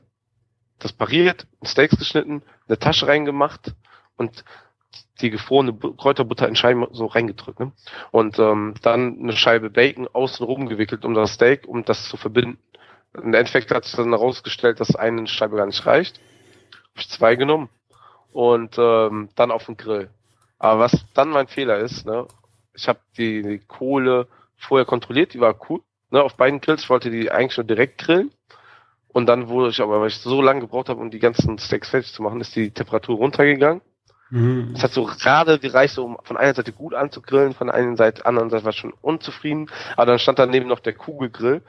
[0.79, 3.75] das pariert, Steaks geschnitten, eine Tasche reingemacht
[4.17, 4.45] und
[5.23, 7.61] die gefrorene Bu- Kräuterbutter in Scheiben so reingedrückt.
[7.61, 7.73] Ne?
[8.11, 12.19] Und ähm, dann eine Scheibe Bacon außen rum gewickelt um das Steak, um das zu
[12.19, 12.59] verbinden.
[13.15, 16.19] Im Endeffekt hat sich dann herausgestellt, dass eine Scheibe gar nicht reicht.
[16.19, 17.71] Habe ich zwei genommen
[18.37, 20.11] und ähm, dann auf den Grill.
[20.59, 22.27] Aber was dann mein Fehler ist, ne,
[22.75, 24.27] ich habe die, die Kohle
[24.59, 25.81] vorher kontrolliert, die war cool,
[26.11, 28.31] ne, auf beiden Grills, ich wollte die eigentlich nur direkt grillen.
[29.09, 31.89] Und dann wurde ich aber, weil ich so lange gebraucht habe, um die ganzen Steaks
[31.89, 33.81] fertig zu machen, ist die Temperatur runtergegangen.
[34.29, 34.75] Mhm.
[34.77, 37.97] Es hat so gerade gereicht, so um von einer Seite gut anzugrillen, von der einen
[37.97, 39.71] Seite, anderen Seite war ich schon unzufrieden.
[39.97, 41.63] Aber dann stand daneben noch der Kugelgrill,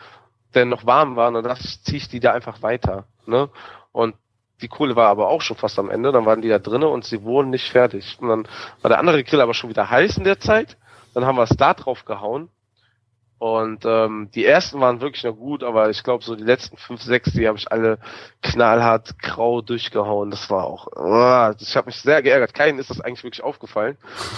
[0.53, 3.05] der noch warm war, und dann dachte ich, zieh ich die da einfach weiter.
[3.25, 3.47] Ne?
[3.93, 4.15] Und
[4.61, 7.05] die Kohle war aber auch schon fast am Ende, dann waren die da drinnen und
[7.05, 8.17] sie wurden nicht fertig.
[8.19, 8.47] Und dann
[8.81, 10.77] war der andere Grill aber schon wieder heiß in der Zeit.
[11.13, 12.49] Dann haben wir es da drauf gehauen.
[13.39, 17.03] Und ähm, die ersten waren wirklich noch gut, aber ich glaube so die letzten fünf,
[17.03, 17.99] sechs, die habe ich alle
[18.41, 20.31] knallhart grau durchgehauen.
[20.31, 22.55] Das war auch, ah, ich habe mich sehr geärgert.
[22.55, 23.95] Keinen ist das eigentlich wirklich aufgefallen.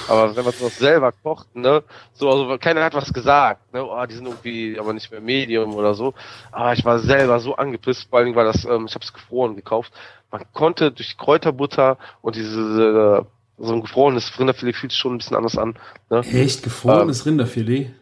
[0.10, 1.82] Aber wenn man sowas selber kocht, ne,
[2.12, 5.76] so, also keiner hat was gesagt, ne, oh, die sind irgendwie aber nicht mehr Medium
[5.76, 6.14] oder so.
[6.52, 9.14] Aber ich war selber so angepisst, vor allen Dingen, weil das, ähm, ich habe es
[9.14, 9.94] gefroren gekauft.
[10.30, 15.18] Man konnte durch Kräuterbutter und diese äh, so ein gefrorenes Rinderfilet fühlt sich schon ein
[15.20, 15.76] bisschen anders an.
[16.10, 16.20] Ne?
[16.20, 17.94] Echt gefrorenes Rinderfilet?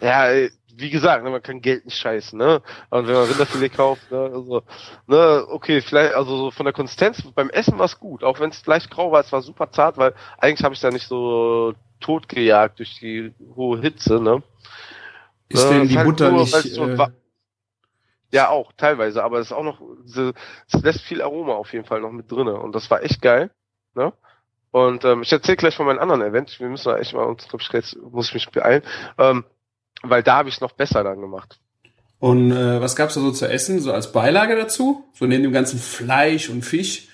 [0.00, 0.28] Ja,
[0.76, 2.62] wie gesagt, ne, man kann Geld nicht scheißen, ne?
[2.90, 4.62] Und wenn man Rinderfilet kauft, ne, also,
[5.06, 8.50] ne, okay, vielleicht, also so von der Konsistenz, beim Essen war es gut, auch wenn
[8.50, 11.74] es leicht grau war, es war super zart, weil eigentlich habe ich da nicht so
[12.00, 14.42] totgejagt durch die hohe Hitze, ne?
[15.48, 16.52] Ist Äh, denn die halt Butter nur, nicht...
[16.52, 17.08] so Äh,
[18.32, 22.00] Ja, auch, teilweise, aber es ist auch noch, es lässt viel Aroma auf jeden Fall
[22.00, 23.50] noch mit drinne und das war echt geil,
[23.94, 24.12] ne?
[24.70, 27.48] Und ähm, ich erzähle gleich von meinem anderen Event, wir müssen da echt mal, uns,
[27.48, 28.82] glaube ich, jetzt muss ich mich beeilen,
[29.18, 29.44] ähm,
[30.02, 31.60] weil da habe ich es noch besser dann gemacht.
[32.18, 35.04] und äh, was gab's da so zu essen, so als Beilage dazu?
[35.14, 37.08] So neben dem ganzen Fleisch und Fisch?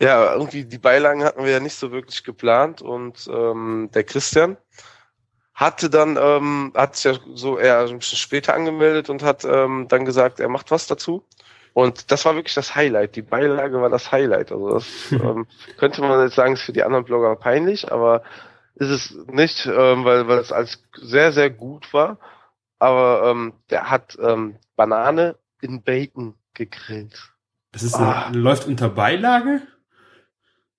[0.00, 4.56] Ja, irgendwie die Beilagen hatten wir ja nicht so wirklich geplant und ähm, der Christian
[5.54, 9.86] hatte dann, ähm, hat sich ja so eher ein bisschen später angemeldet und hat ähm,
[9.88, 11.24] dann gesagt, er macht was dazu.
[11.72, 13.16] Und das war wirklich das Highlight.
[13.16, 14.52] Die Beilage war das Highlight.
[14.52, 15.46] Also das ähm,
[15.78, 18.22] könnte man jetzt sagen, ist für die anderen Blogger peinlich, aber
[18.76, 22.18] ist es nicht, ähm, weil, weil es als sehr, sehr gut war.
[22.78, 27.32] Aber ähm, der hat ähm, Banane in Bacon gegrillt.
[27.72, 28.30] Das ist Ah.
[28.32, 29.62] läuft unter Beilage?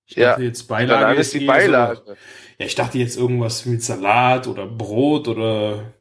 [0.06, 2.02] Ich Ja, dachte jetzt Beilage Banane ist die Beilage.
[2.06, 2.12] So,
[2.60, 5.94] ja, ich dachte jetzt irgendwas mit Salat oder Brot oder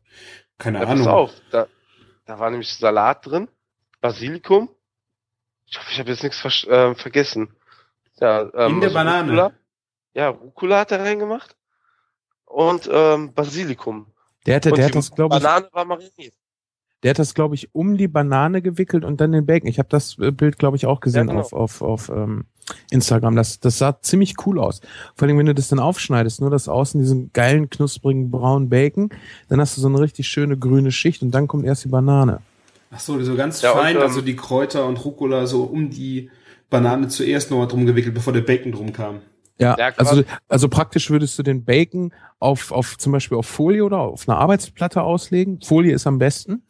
[0.58, 0.98] keine Ja, Ahnung.
[0.98, 1.66] pass auf, da,
[2.26, 3.48] da war nämlich Salat drin,
[4.00, 4.68] Basilikum.
[5.66, 7.56] Ich hoffe, ich habe jetzt nichts ver äh, vergessen.
[8.20, 9.30] Ja, ähm, In der also Banane.
[9.32, 9.52] Rucola.
[10.14, 11.56] Ja, Rucola hat er reingemacht.
[12.56, 14.06] Und ähm, Basilikum.
[14.46, 16.32] Der hatte, Und der die hat das, glaube ich, Banane war mariniert.
[17.02, 19.68] Der hat das, glaube ich, um die Banane gewickelt und dann den Bacon.
[19.68, 21.40] Ich habe das äh, Bild, glaube ich, auch gesehen Ja, genau.
[21.40, 22.46] auf, auf, auf ähm,
[22.90, 23.36] Instagram.
[23.36, 24.80] Das, das sah ziemlich cool aus.
[25.16, 29.10] Vor allem, wenn du das dann aufschneidest, nur das außen diesen geilen, knusprigen braunen Bacon,
[29.50, 32.40] dann hast du so eine richtig schöne grüne Schicht und dann kommt erst die Banane.
[32.90, 35.90] Ach so, so ganz Ja, und, fein, ähm, also die Kräuter und Rucola so um
[35.90, 36.30] die
[36.70, 39.20] Banane zuerst nochmal drum gewickelt, bevor der Bacon drum kam.
[39.58, 43.98] Ja, also, also praktisch würdest du den Bacon auf, auf zum Beispiel auf Folie oder
[44.00, 45.60] auf eine Arbeitsplatte auslegen.
[45.62, 46.62] Folie ist am besten.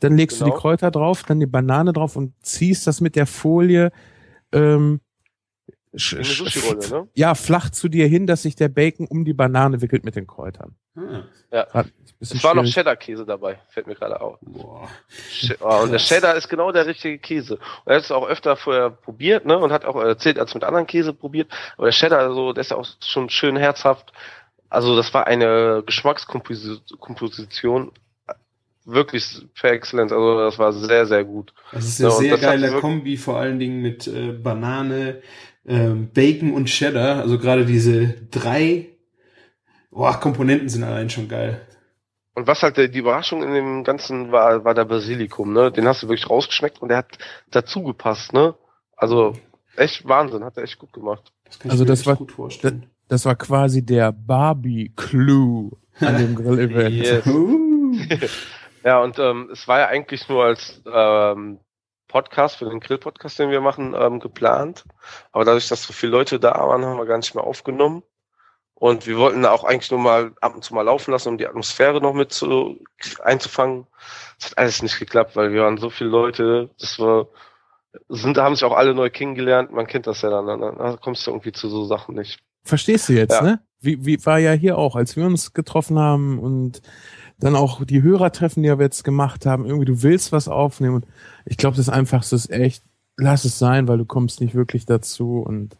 [0.00, 0.56] Dann legst du Genau.
[0.56, 3.90] die Kräuter drauf, dann die Banane drauf und ziehst das mit der Folie
[4.52, 5.12] ähm, sch-
[5.68, 5.83] Wie eine sch- Sushi-Rolle,
[6.90, 7.08] ne?
[7.14, 10.26] ja, flach zu dir hin, dass sich der Bacon um die Banane wickelt mit den
[10.26, 10.74] Kräutern.
[11.64, 12.74] Grad ein bisschen Es war noch schwierig.
[12.74, 14.38] Cheddar-Käse dabei, fällt mir gerade auf.
[14.42, 14.88] boah.
[15.60, 17.54] Oh, und der Cheddar ist genau der richtige Käse.
[17.54, 19.58] Und er hat es auch öfter vorher probiert, ne?
[19.58, 21.50] Und hat auch erzählt, als mit anderen Käse probiert.
[21.76, 24.12] Aber der Cheddar, so, der ist ja auch schon schön herzhaft.
[24.68, 27.92] Also das war eine Geschmackskomposition
[28.84, 30.12] wirklich per Exzellenz.
[30.12, 31.52] Also das war sehr, sehr gut.
[31.72, 35.22] Das ist Ja, eine und sehr geile Kombi, vor allen Dingen mit äh, Banane,
[35.66, 37.20] ähm, Bacon und Cheddar.
[37.20, 38.88] Also gerade diese drei
[39.90, 41.60] boah, Komponenten sind allein schon geil.
[42.34, 45.70] Und was halt der- die Überraschung in dem Ganzen war, war der Basilikum, ne?
[45.70, 47.16] Den hast du wirklich rausgeschmeckt und der hat
[47.52, 48.54] dazu gepasst, ne?
[48.96, 49.34] Also
[49.76, 51.32] echt Wahnsinn, hat er echt gut gemacht.
[51.44, 52.86] Das kann Also ich mir das war- gut vorstellen.
[53.06, 56.94] Das war quasi der Barbie-Clue an dem Grill-Event.
[56.94, 58.30] Yes.
[58.86, 61.58] Ja, und ähm, es war ja eigentlich nur als ähm,
[62.14, 64.84] Podcast für den Grill-Podcast, den wir machen, ähm, geplant.
[65.32, 68.04] Aber dadurch, dass so viele Leute da waren, haben wir gar nicht mehr aufgenommen.
[68.74, 71.38] Und wir wollten da auch eigentlich nur mal ab und zu mal laufen lassen, um
[71.38, 72.78] die Atmosphäre noch mit zu,
[73.24, 73.88] einzufangen.
[74.38, 77.26] Das hat alles nicht geklappt, weil wir waren so viele Leute, das war,
[78.08, 79.72] sind, haben sich auch alle neu kennengelernt.
[79.72, 82.38] Man kennt das ja dann, dann, dann kommst du irgendwie zu so Sachen nicht.
[82.62, 83.42] Verstehst du jetzt, Ja.
[83.42, 83.60] ne?
[83.80, 86.80] Wie, wie war ja hier auch, als wir uns getroffen haben und
[87.38, 91.06] dann auch die Hörertreffen, die wir jetzt gemacht haben, irgendwie du willst was aufnehmen und
[91.46, 92.82] ich glaube, das Einfachste ist echt,
[93.16, 95.76] lass es sein, weil du kommst nicht wirklich dazu und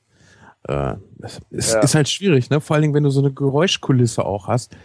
[0.68, 1.80] äh, es ist, Ja.
[1.80, 2.60] ist halt schwierig, ne?
[2.60, 4.76] Vor allen Dingen, wenn du so eine Geräuschkulisse auch hast,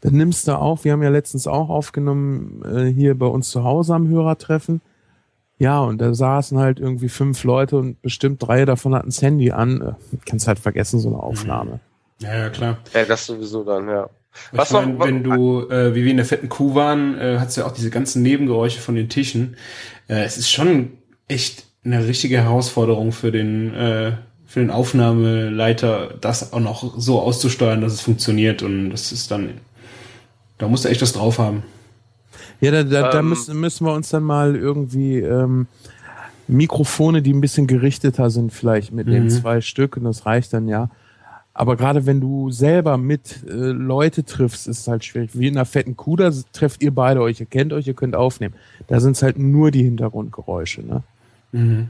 [0.00, 3.64] dann nimmst du auf, wir haben ja letztens auch aufgenommen, äh, hier bei uns zu
[3.64, 4.80] Hause am Hörertreffen.
[5.60, 9.50] Ja, und da saßen halt irgendwie fünf Leute und bestimmt drei davon hatten das Handy
[9.50, 9.80] an.
[9.80, 9.92] Äh,
[10.24, 11.80] Kannst halt vergessen, so eine Aufnahme.
[12.20, 12.78] Ja, ja, klar.
[12.94, 14.08] Ja, das sowieso dann, ja.
[14.52, 17.38] Ich Was mein, noch- wenn du, äh, wie wir in der fetten Kuh waren, äh,
[17.38, 19.56] hat's ja auch diese ganzen Nebengeräusche von den Tischen.
[20.08, 20.90] Äh, es ist schon
[21.26, 24.12] echt eine richtige Herausforderung für den, äh,
[24.46, 28.62] für den Aufnahmeleiter, das auch noch so auszusteuern, dass es funktioniert.
[28.62, 29.50] Und das ist dann,
[30.58, 31.62] da musst du echt was drauf haben.
[32.60, 33.28] Ja, da, da, da Ähm.
[33.28, 35.66] müssen, müssen wir uns dann mal irgendwie ähm,
[36.46, 39.30] Mikrofone, die ein bisschen gerichteter sind, vielleicht mit den Mhm.
[39.30, 40.90] zwei Stück und das reicht dann ja.
[41.58, 45.30] Aber gerade wenn du selber mit äh, Leute triffst, ist es halt schwierig.
[45.32, 48.14] Wie in einer fetten Kuh, da trefft ihr beide euch, ihr kennt euch, ihr könnt
[48.14, 48.54] aufnehmen.
[48.86, 51.02] Da sind es halt nur die Hintergrundgeräusche, ne?
[51.50, 51.88] Mhm.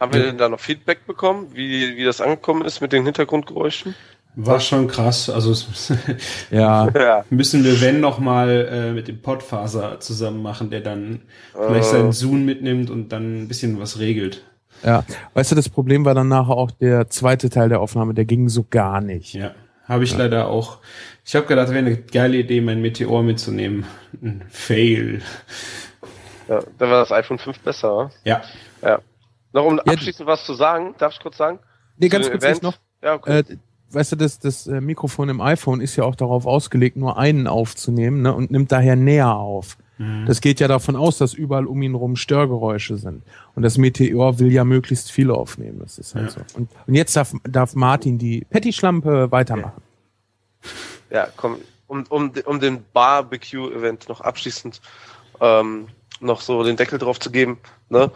[0.00, 3.94] Haben wir denn da noch Feedback bekommen, wie, wie das angekommen ist mit den Hintergrundgeräuschen?
[4.34, 5.30] War schon krass.
[5.30, 5.54] Also
[6.50, 7.24] Ja, Ja.
[7.30, 12.10] müssen wir, wenn noch mal äh, mit dem Podfaser zusammen machen, der dann vielleicht seinen
[12.10, 14.42] Zoom mitnimmt und dann ein bisschen was regelt.
[14.82, 15.04] Ja.
[15.34, 18.48] Weißt du, das Problem war dann nachher auch der zweite Teil der Aufnahme, der ging
[18.48, 19.34] so gar nicht.
[19.34, 19.52] Ja,
[19.88, 20.78] habe ich leider auch.
[21.24, 23.84] Ich habe gedacht, wäre eine geile Idee, mein Meteor mitzunehmen.
[24.22, 25.22] Ein Fail.
[26.48, 26.60] ja.
[26.78, 28.10] Dann war das iPhone 5 besser.
[28.24, 28.42] Ja.
[28.82, 29.00] Ja.
[29.52, 31.58] Noch um Ja, abschließend was zu sagen, darf ich kurz sagen?
[31.98, 32.56] Nee, ganz kurz Event?
[32.56, 32.76] jetzt noch.
[33.02, 33.38] Ja, okay.
[33.38, 33.44] Äh,
[33.90, 37.46] weißt du, das, das äh, Mikrofon im iPhone ist ja auch darauf ausgelegt, nur einen
[37.46, 39.78] aufzunehmen ne, und nimmt daher näher auf.
[40.26, 43.22] Das geht ja davon aus, dass überall um ihn rum Störgeräusche sind.
[43.54, 45.78] Und das Meteor will ja möglichst viel aufnehmen.
[45.80, 46.30] Das ist halt Ja.
[46.32, 46.58] so.
[46.58, 49.80] Und, und jetzt darf, darf Martin die Patty-Schlampe weitermachen.
[51.10, 51.56] Ja, komm,
[51.86, 54.80] um, um, um den Barbecue-Event noch abschließend
[55.40, 55.86] ähm,
[56.20, 58.10] noch so den Deckel drauf zu geben, ne?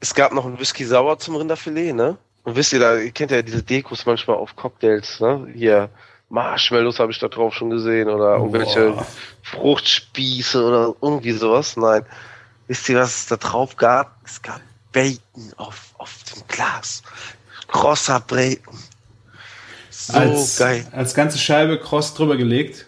[0.00, 2.18] Es gab noch ein Whisky Sauer zum Rinderfilet, ne?
[2.44, 5.46] Und wisst ihr, da ihr kennt ja diese Dekos manchmal auf Cocktails, ne?
[5.54, 5.88] Hier
[6.32, 9.06] Marshmallows habe ich da drauf schon gesehen oder irgendwelche Boah.
[9.42, 11.76] Fruchtspieße oder irgendwie sowas.
[11.76, 12.06] Nein.
[12.68, 14.16] Wisst ihr, was es da drauf gab?
[14.24, 14.60] Es gab
[14.92, 17.02] Bacon auf, auf dem Glas.
[17.68, 18.78] Grosser Bacon.
[19.90, 20.86] So als, geil.
[20.92, 22.86] als ganze Scheibe kross drüber gelegt.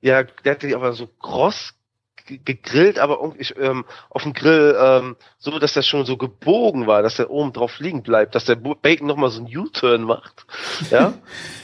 [0.00, 1.79] Ja, der hat die aber so kross ge-
[2.26, 7.02] gegrillt, aber irgendwie ähm, auf dem Grill ähm, so, dass der schon so gebogen war,
[7.02, 10.46] dass der oben drauf liegen bleibt, dass der Bacon nochmal so einen U-Turn macht.
[10.90, 11.12] Ja.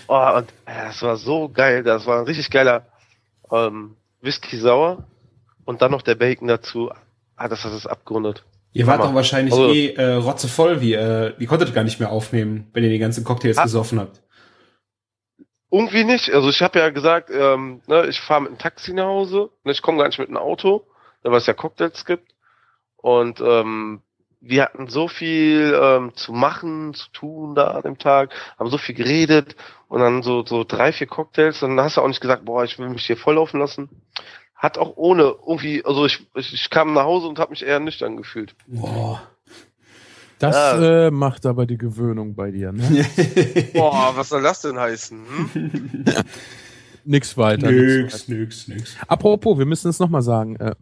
[0.09, 1.83] oh, und äh, das war so geil.
[1.83, 2.87] Das war ein richtig geiler
[3.51, 5.05] ähm, Whisky sauer
[5.65, 6.91] und dann noch der Bacon dazu.
[7.37, 8.45] Ah, das hat es abgerundet.
[8.73, 9.09] Ihr wart Hammer.
[9.09, 12.85] doch wahrscheinlich Also- eh äh, rotzevoll, wie äh, ihr konntet gar nicht mehr aufnehmen, wenn
[12.85, 13.63] ihr die ganzen Cocktails Ah.
[13.65, 14.21] gesoffen habt.
[15.71, 16.31] Irgendwie nicht.
[16.33, 19.73] Also ich habe ja gesagt, ähm, ne, ich fahre mit einem Taxi nach Hause, ne,
[19.73, 20.87] ich komme gar nicht mit einem Auto.
[21.23, 22.35] weil es ja Cocktails gibt.
[22.97, 24.03] Und ähm,
[24.41, 28.79] wir hatten so viel ähm, zu machen, zu tun da an dem Tag, haben so
[28.79, 29.57] viel geredet
[29.89, 31.63] und dann so so drei, vier Cocktails.
[31.63, 33.89] Und dann hast du auch nicht gesagt, boah, ich will mich hier volllaufen lassen.
[34.55, 37.81] Hat auch ohne irgendwie, also ich, ich, ich kam nach Hause und habe mich eher
[37.81, 38.55] nüchtern gefühlt.
[38.67, 39.23] Boah.
[40.39, 41.07] Das Ja.
[41.07, 43.07] äh, macht aber die Gewöhnung bei dir, ne?
[43.75, 45.19] Boah, was soll das denn heißen?
[45.53, 46.05] Hm?
[47.05, 47.71] Nix weiter.
[47.71, 48.97] Nix nix, nix, nix.
[49.07, 50.57] Apropos, wir müssen es nochmal sagen.
[50.57, 50.75] Äh,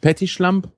[0.00, 0.68] Patty Schlamp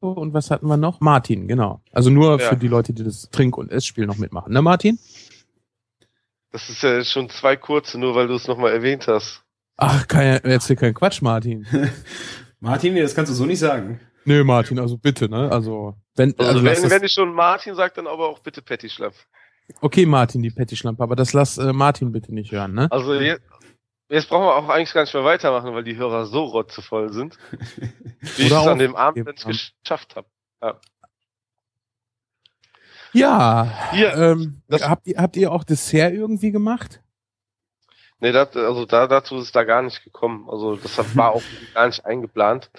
[0.00, 1.00] und was hatten wir noch?
[1.00, 1.80] Martin, genau.
[1.92, 2.48] Also nur Ja.
[2.48, 4.52] für die Leute, die das Trink- und Essspiel noch mitmachen.
[4.52, 4.98] Ne, Martin?
[6.52, 9.42] Das ist ja schon zwei kurze, nur weil du es nochmal erwähnt hast.
[9.76, 11.66] Ach, kein, erzähl keinen Quatsch, Martin.
[12.60, 14.00] Martin, nee, das kannst du so nicht sagen.
[14.24, 15.50] Nö, Martin, also bitte, ne?
[15.50, 18.88] Also, wenn, Also, also wenn, wenn ich schon Martin sage, dann aber auch bitte Patty
[18.90, 19.14] Schlapp.
[19.80, 22.88] okay, Martin, die Patty Schlampe, aber das lass äh, Martin bitte nicht hören, ne?
[22.90, 23.42] Also jetzt,
[24.08, 27.38] jetzt brauchen wir auch eigentlich gar nicht mehr weitermachen, weil die Hörer so rotzevoll sind.
[28.36, 30.28] Wie ich es an dem Abend jetzt geschafft habe.
[33.12, 33.90] Ja.
[33.92, 37.00] Hier, Ähm, das- habt, ihr, habt ihr auch Dessert irgendwie gemacht?
[38.22, 40.48] nee, dat, also da, dazu ist es da gar nicht gekommen.
[40.50, 41.42] Also das hat- war auch
[41.74, 42.70] gar nicht eingeplant.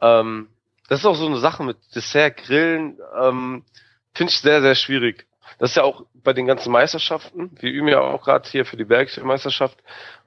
[0.00, 0.48] Ähm,
[0.90, 3.64] das ist auch so eine Sache mit Dessert, Grillen, ähm,
[4.12, 5.24] finde ich sehr, sehr schwierig.
[5.60, 8.76] Das ist ja auch bei den ganzen Meisterschaften, wir üben ja auch gerade hier für
[8.76, 9.78] die Bergische Meisterschaft,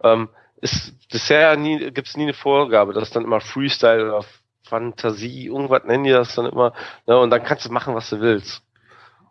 [0.01, 0.29] ähm,
[0.61, 2.93] ist Dessert nie, gibt's nie eine Vorgabe.
[2.93, 4.25] Das ist dann immer Freestyle oder
[4.63, 6.73] Fantasie, irgendwas nennen die das dann immer.
[7.07, 8.63] Ne, und dann kannst du machen, was du willst.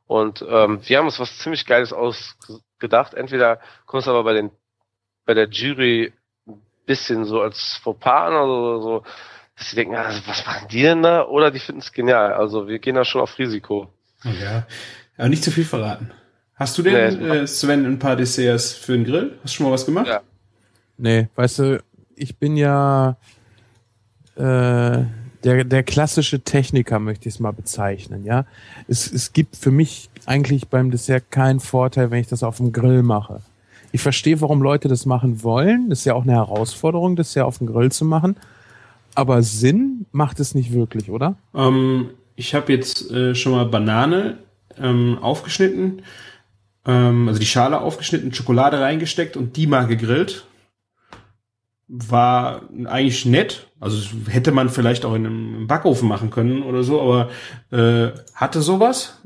[0.06, 3.14] Und ähm, wir haben uns was ziemlich Geiles ausgedacht.
[3.14, 4.50] Entweder kommst du aber bei den
[5.24, 6.12] bei der Jury
[6.46, 9.04] ein bisschen so als Fauxpas also so,
[9.62, 11.24] dass sie denken, ah, was machen die denn da?
[11.26, 12.32] Oder die finden es genial.
[12.32, 13.88] Also wir gehen da schon auf Risiko.
[14.24, 14.66] Ja.
[15.16, 16.10] Aber nicht zu viel verraten.
[16.56, 19.38] Hast du denn, Nee, äh, Sven, ein paar Desserts für den Grill?
[19.42, 20.08] Hast du schon mal was gemacht?
[20.08, 20.20] Ja.
[20.98, 21.82] Nee, weißt du,
[22.16, 23.16] ich bin ja
[24.34, 24.42] äh,
[25.44, 28.44] der, der klassische Techniker, möchte ich es mal bezeichnen, ja.
[28.88, 32.72] Es, es gibt für mich eigentlich beim Dessert keinen Vorteil, wenn ich das auf dem
[32.72, 33.40] Grill mache.
[33.92, 35.90] Ich verstehe, warum Leute das machen wollen.
[35.90, 38.36] Das ist ja auch eine Herausforderung, das ja auf dem Grill zu machen.
[39.14, 41.36] Aber Sinn macht es nicht wirklich, oder?
[41.54, 44.38] Ähm, ich habe jetzt äh, schon mal Banane
[44.78, 46.02] ähm, aufgeschnitten,
[46.86, 50.46] ähm, also die Schale aufgeschnitten, Schokolade reingesteckt und die mal gegrillt.
[51.88, 53.68] War eigentlich nett.
[53.78, 57.30] Also hätte man vielleicht auch in einem Backofen machen können oder so, aber
[57.70, 59.20] äh, hatte sowas.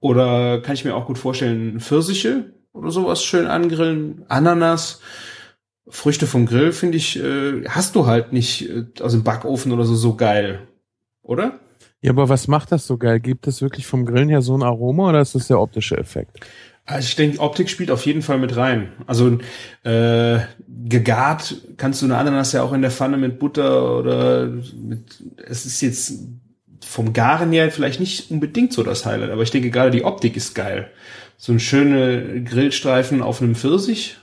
[0.00, 5.00] Oder kann ich mir auch gut vorstellen, Pfirsiche oder sowas schön angrillen, Ananas.
[5.88, 9.84] Früchte vom Grill finde ich, äh, hast du halt nicht äh, aus dem Backofen oder
[9.84, 10.66] so so geil,
[11.22, 11.60] oder?
[12.00, 13.20] Ja, aber was macht das so geil?
[13.20, 16.40] Gibt es wirklich vom Grillen her so ein Aroma oder ist das der optische Effekt?
[16.86, 18.92] Also ich denke, Optik spielt auf jeden Fall mit rein.
[19.06, 19.38] Also
[19.84, 25.22] äh, gegart kannst du eine Ananas ja auch in der Pfanne mit Butter oder mit.
[25.46, 26.18] Es ist jetzt
[26.82, 30.36] vom Garen her vielleicht nicht unbedingt so das Highlight, aber ich denke gerade die Optik
[30.36, 30.90] ist geil.
[31.38, 34.18] So ein schöne Grillstreifen auf einem Pfirsich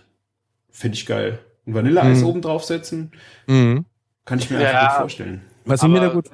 [0.69, 1.39] finde ich geil.
[1.67, 2.25] Ein Vanilleeis Mhm.
[2.25, 3.11] oben draufsetzen
[3.47, 3.85] Mhm.
[4.25, 4.69] kann ich mir Ja.
[4.69, 5.41] einfach gut vorstellen.
[5.65, 6.29] Was ich mir da gut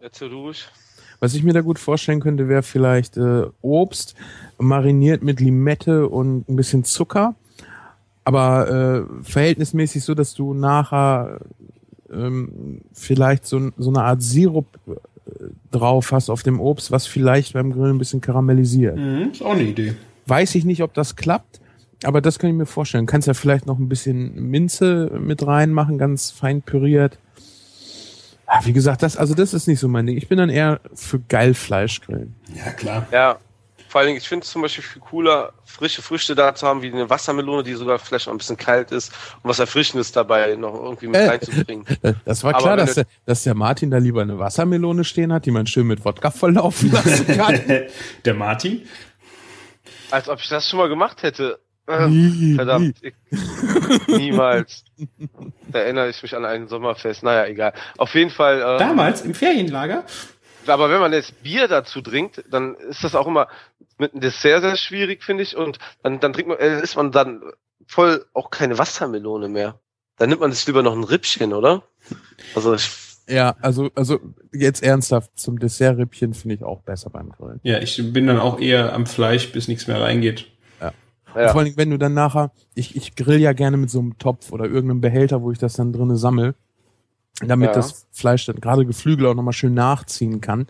[0.00, 0.64] Erzähl du ruhig.
[1.20, 4.14] Was ich mir da gut vorstellen könnte, wäre vielleicht äh, Obst
[4.58, 7.34] mariniert mit Limette und ein bisschen Zucker,
[8.24, 11.40] aber äh, verhältnismäßig so, dass du nachher
[12.12, 14.92] ähm, vielleicht so, so eine Art Sirup äh,
[15.72, 18.96] drauf hast auf dem Obst, was vielleicht beim Grillen ein bisschen karamellisiert.
[18.96, 19.94] Mhm, ist auch eine Idee.
[20.26, 21.57] Weiß ich nicht, ob das klappt,
[22.04, 23.06] aber das kann ich mir vorstellen.
[23.06, 27.18] Kannst ja vielleicht noch ein bisschen Minze mit reinmachen, ganz fein püriert.
[28.46, 30.16] Ah, Wie gesagt, das, also das ist nicht so mein Ding.
[30.16, 32.34] Ich bin dann eher für Geilfleisch grillen.
[32.54, 33.06] Ja, klar.
[33.12, 33.38] Ja,
[33.88, 36.80] vor allen Dingen, ich finde es zum Beispiel viel cooler, frische Früchte da zu haben,
[36.82, 40.54] wie eine Wassermelone, die sogar vielleicht noch ein bisschen kalt ist und was Erfrischendes dabei
[40.56, 41.28] noch irgendwie mit Äh.
[41.28, 41.84] reinzubringen.
[42.24, 45.44] Das war Aber klar, dass der, dass der Martin da lieber eine Wassermelone stehen hat,
[45.46, 47.60] die man schön mit Wodka volllaufen lassen kann.
[48.24, 48.82] Der Martin?
[50.10, 51.58] Als ob ich das schon mal gemacht hätte.
[51.88, 53.14] Äh, Nie, Verdammt, ich,
[54.08, 54.84] niemals.
[55.72, 57.22] Da erinnere ich mich an ein Sommerfest.
[57.22, 57.72] Naja, egal.
[57.96, 58.60] Auf jeden Fall.
[58.60, 60.04] Äh, Damals im Ferienlager?
[60.66, 63.48] Aber wenn man jetzt Bier dazu trinkt, dann ist das auch immer
[63.96, 65.56] mit einem Dessert sehr schwierig, finde ich.
[65.56, 67.40] Und dann, dann trinkt man, äh, ist man dann
[67.86, 69.80] voll auch keine Wassermelone mehr.
[70.18, 71.84] Dann nimmt man sich lieber noch ein Rippchen, oder?
[72.54, 72.90] Also ich,
[73.28, 74.20] Ja, also, also
[74.52, 77.60] jetzt ernsthaft, zum Dessertrippchen finde ich auch besser beim Grillen.
[77.62, 80.50] Ja, ich bin dann auch eher am Fleisch, bis nichts mehr reingeht.
[81.34, 81.48] Ja.
[81.52, 84.50] vor allem, wenn du dann nachher, ich, ich grill ja gerne mit so einem Topf
[84.52, 86.54] oder irgendeinem Behälter, wo ich das dann drinne sammel,
[87.46, 87.74] damit Ja.
[87.74, 90.66] das Fleisch dann gerade Geflügel auch nochmal schön nachziehen kann.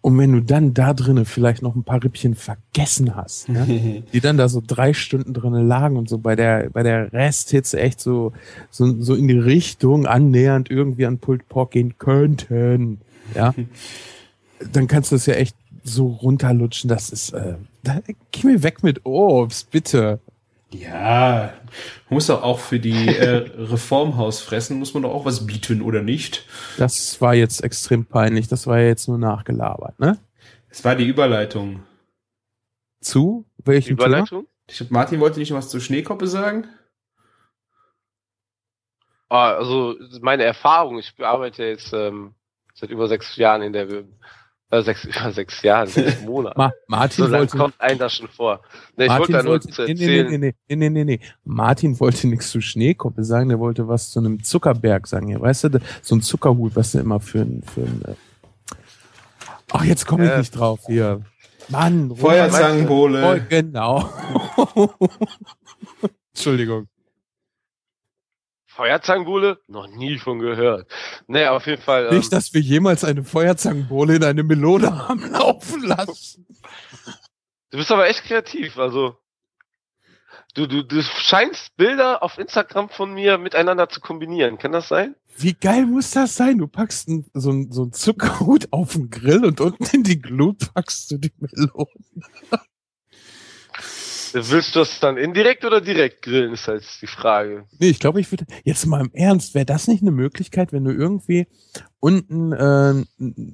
[0.00, 4.02] Und wenn du dann da drinnen vielleicht noch ein paar Rippchen vergessen hast, ne?
[4.12, 7.78] die dann da so drei Stunden drinnen lagen und so bei der, bei der Resthitze
[7.80, 8.32] echt so,
[8.70, 13.00] so, so in die Richtung annähernd irgendwie an Pulled Pork gehen könnten,
[13.34, 13.54] ja,
[14.72, 18.82] dann kannst du es ja echt so runterlutschen, das ist, äh, da, geh mir weg
[18.82, 20.20] mit Obst, bitte.
[20.70, 21.52] Ja,
[22.08, 25.82] man muss doch auch für die äh, Reformhaus fressen, muss man doch auch was bieten,
[25.82, 26.46] oder nicht?
[26.78, 30.18] Das war jetzt extrem peinlich, das war ja jetzt nur nachgelabert, ne?
[30.70, 31.82] Es war die Überleitung.
[33.00, 34.08] Zu welchem Thema?
[34.08, 34.46] Überleitung?
[34.68, 36.66] Ich glaub, Martin wollte nicht noch was zu Schneekoppe sagen?
[39.28, 42.34] Ah, also meine Erfahrung, ich arbeite jetzt ähm,
[42.74, 44.04] seit über sechs Jahren in der
[44.72, 46.58] äh, sechs, über sechs Jahren, sechs Monate.
[46.58, 48.60] Ma Martin so wollte, kommt einem das schon vor.
[48.96, 50.30] Nee, ich wollte da nur wollte, zu nee, nee, erzählen.
[50.30, 51.20] nee, nee, nee, nee, nee, nee.
[51.44, 55.28] Martin wollte nichts zu Schneekoppe sagen, der wollte was zu einem Zuckerberg sagen.
[55.28, 58.14] Ja, weißt du, so ein Zuckerhut, was du immer für ein, für ein äh
[59.74, 61.22] Ach, jetzt komme ich Äh, nicht drauf hier.
[61.68, 63.40] Mann, Feuerzangenbowle.
[63.40, 64.10] Oh, genau.
[66.34, 66.88] Entschuldigung.
[68.74, 69.58] Feuerzangenbowle?
[69.68, 70.90] Noch nie von gehört.
[71.26, 72.06] Nee, aber auf jeden Fall.
[72.06, 76.46] Ähm, Nicht, dass wir jemals eine Feuerzangenbowle in eine Melone haben laufen lassen.
[77.70, 79.16] du bist aber echt kreativ, also.
[80.54, 84.58] Du, du, du scheinst Bilder auf Instagram von mir miteinander zu kombinieren.
[84.58, 85.16] Kann das sein?
[85.36, 86.58] Wie geil muss das sein?
[86.58, 90.20] Du packst ein, so, ein, so ein Zuckerhut auf den Grill und unten in die
[90.20, 91.88] Glut packst du die Melone.
[94.34, 97.64] Willst du das dann indirekt oder direkt grillen, ist halt die Frage.
[97.78, 100.84] Nee, ich glaube, ich würde, jetzt mal im Ernst, wäre das nicht eine Möglichkeit, wenn
[100.84, 101.46] du irgendwie
[102.00, 103.04] unten äh,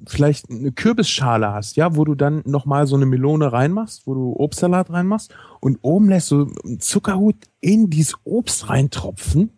[0.07, 4.35] vielleicht eine Kürbisschale hast, ja, wo du dann nochmal so eine Melone reinmachst, wo du
[4.37, 9.57] Obstsalat reinmachst und oben lässt du einen Zuckerhut in dieses Obst reintropfen.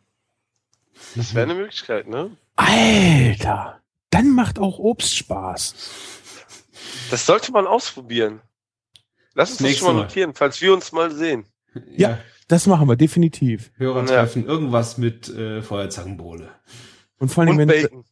[1.16, 2.32] Das wäre eine Möglichkeit, ne?
[2.56, 3.80] Alter,
[4.10, 5.76] dann macht auch Obst Spaß.
[7.10, 8.42] Das sollte man ausprobieren.
[9.34, 10.02] Lass uns das schon mal Mal.
[10.04, 11.46] notieren, falls wir uns mal sehen.
[11.96, 12.20] Ja.
[12.48, 13.72] Das machen wir definitiv.
[13.78, 16.50] Hörertreffen, irgendwas mit äh, Feuerzangenbowle.
[17.18, 18.04] Und vor allem, Und wenn du, Bacon.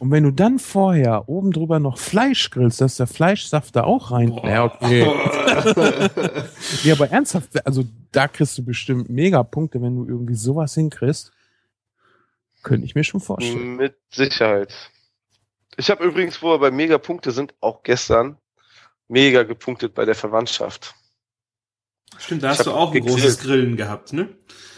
[0.00, 4.10] und wenn du dann vorher oben drüber noch Fleisch grillst, dass der Fleischsaft da auch
[4.10, 4.30] rein.
[4.30, 4.48] Boah.
[4.48, 5.06] Ja, okay.
[6.84, 11.32] Nee, aber ernsthaft, also da kriegst du bestimmt mega Punkte, wenn du irgendwie sowas hinkriegst.
[12.64, 13.76] Könnte ich mir schon vorstellen.
[13.76, 14.74] Mit Sicherheit.
[15.76, 18.36] Ich habe übrigens, wo wir bei mega Punkte sind, auch gestern
[19.08, 20.94] mega gepunktet bei der Verwandtschaft.
[22.18, 23.16] Stimmt, da hast du auch ein gegrillt.
[23.16, 24.36] großes Grillen gehabt, ne?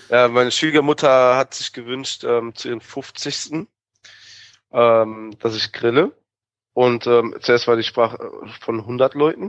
[0.08, 3.66] Ja, meine Schwiegermutter hat sich gewünscht, ähm, zu ihren 50.
[4.70, 6.12] Ähm, dass ich grille.
[6.74, 9.44] Und ähm, zuerst war die Sprache äh, von 100 Leuten.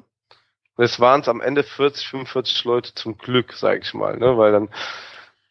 [0.76, 4.38] Und jetzt waren es am Ende 40, 45 Leute zum Glück, sage ich mal, ne?
[4.38, 4.70] Weil dann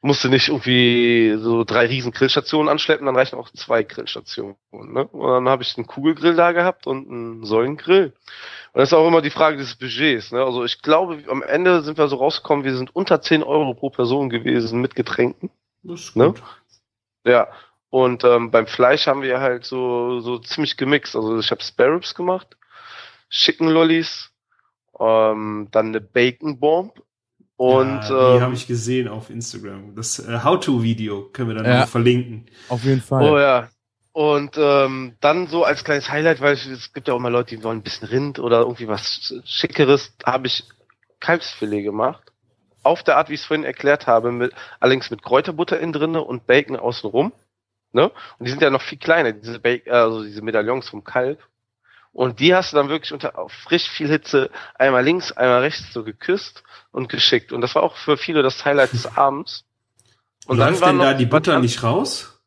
[0.00, 4.56] musste nicht irgendwie so drei riesen Grillstationen anschleppen, dann reichen auch zwei Grillstationen.
[4.70, 5.06] Ne?
[5.08, 8.12] Und dann habe ich einen Kugelgrill da gehabt und einen Säulengrill.
[8.72, 10.30] Und das ist auch immer die Frage des Budgets.
[10.30, 10.42] Ne?
[10.42, 13.90] Also ich glaube, am Ende sind wir so rausgekommen, wir sind unter 10 Euro pro
[13.90, 15.50] Person gewesen mit Getränken.
[15.82, 16.28] Das ist Ne?
[16.28, 16.42] gut.
[17.24, 17.48] Ja.
[17.90, 21.16] Und ähm, beim Fleisch haben wir halt so, so ziemlich gemixt.
[21.16, 22.56] Also ich habe Spare Ribs gemacht,
[23.30, 24.30] Chicken Lollies,
[25.00, 27.02] ähm, dann eine Bacon Bomb
[27.58, 29.96] und ja, die ähm, habe ich gesehen auf Instagram.
[29.96, 31.80] Das äh, How-to-Video können wir dann Ja.
[31.80, 32.46] noch verlinken.
[32.68, 33.22] Auf jeden Fall.
[33.22, 33.68] Oh ja.
[34.12, 37.56] Und ähm, dann so als kleines Highlight, weil ich, es gibt ja auch mal Leute,
[37.56, 40.64] die wollen ein bisschen Rind oder irgendwie was Schickeres, habe ich
[41.20, 42.22] Kalbsfilet gemacht.
[42.84, 46.22] Auf der Art, wie ich es vorhin erklärt habe, mit, allerdings mit Kräuterbutter innen drinne
[46.22, 47.32] und Bacon außenrum.
[47.92, 48.10] Ne?
[48.38, 51.40] Und die sind ja noch viel kleiner, diese Bacon, also diese Medaillons vom Kalb.
[52.18, 55.92] Und die hast du dann wirklich unter auf frisch viel Hitze einmal links, einmal rechts
[55.92, 57.52] so geküsst und geschickt.
[57.52, 59.64] Und das war auch für viele das Highlight des Abends.
[60.44, 62.40] Und dann läuft war denn da die Butter nicht raus?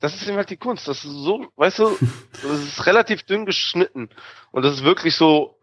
[0.00, 0.88] Das ist eben halt die Kunst.
[0.88, 1.98] Das ist so, weißt du,
[2.42, 4.08] das ist relativ dünn geschnitten.
[4.50, 5.60] Und das ist wirklich so,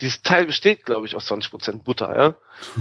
[0.00, 2.36] dieses Teil besteht, glaube ich, aus 20% Butter, ja.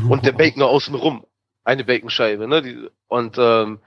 [0.08, 1.26] Und der Bacon außen rum.
[1.66, 2.62] Eine Baconscheibe, ne?
[2.62, 3.82] Die, und ähm,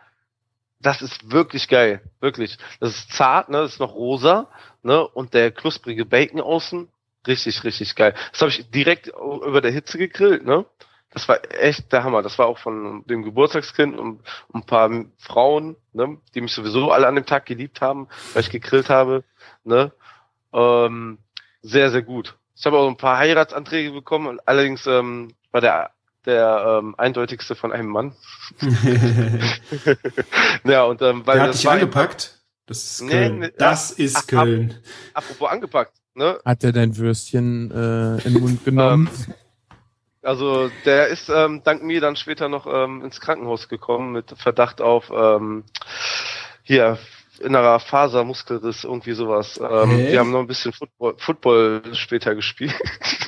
[0.81, 2.01] das ist wirklich geil.
[2.21, 2.59] Wirklich.
[2.81, 3.59] Das ist zart, ne?
[3.59, 4.49] Das ist noch rosa,
[4.83, 5.07] ne?
[5.07, 6.89] Und der knusprige Bacon außen,
[7.27, 8.15] richtig, richtig geil.
[8.33, 10.67] Das habe ich direkt über der Hitze gegrillt, ne?
[11.17, 12.21] Das war echt der Hammer.
[12.21, 14.21] Das war auch von dem Geburtstagskind und
[14.53, 18.51] ein paar Frauen, ne, die mich sowieso alle an dem Tag geliebt haben, weil ich
[18.51, 19.25] gegrillt habe.
[19.65, 19.93] Ne?
[20.53, 21.17] Ähm,
[21.63, 22.37] sehr, sehr gut.
[22.55, 25.91] Ich habe auch ein paar Heiratsanträge bekommen, allerdings ähm, war der
[26.27, 28.13] der ähm, eindeutigste von einem Mann.
[30.65, 32.39] ja, und ähm, weil Der hat das dich angepackt?
[32.67, 33.39] Das ist Nee, Köln.
[33.39, 34.75] nee, das ist ach, Köln.
[35.15, 36.39] apropos angepackt, ne?
[36.45, 39.09] Hat er dein Würstchen äh, in den Mund genommen?
[40.23, 44.81] Also der ist ähm, dank mir dann später noch ähm, ins Krankenhaus gekommen mit Verdacht
[44.81, 45.63] auf ähm,
[46.65, 46.99] hier
[47.41, 49.59] innerer Fasermuskelriss, irgendwie sowas.
[49.59, 50.13] Ähm, Hä?
[50.13, 52.75] wir haben noch ein bisschen Football, Football später gespielt.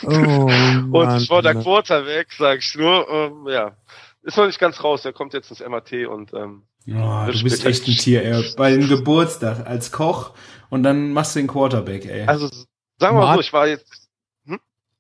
[0.05, 1.21] Oh, Und Mann.
[1.21, 3.09] ich war der Quarterback, sag ich nur.
[3.09, 3.77] Ähm, ja,
[4.23, 5.03] ist noch nicht ganz raus.
[5.03, 8.43] Der kommt jetzt ins MAT und ähm, Oh, du bist echt ein Tier, ey.
[8.57, 10.33] Bei dem Geburtstag als Koch
[10.71, 12.27] und dann machst du den Quarterback, ey.
[12.27, 12.49] also
[12.99, 14.09] sagen wir mal so, ich war jetzt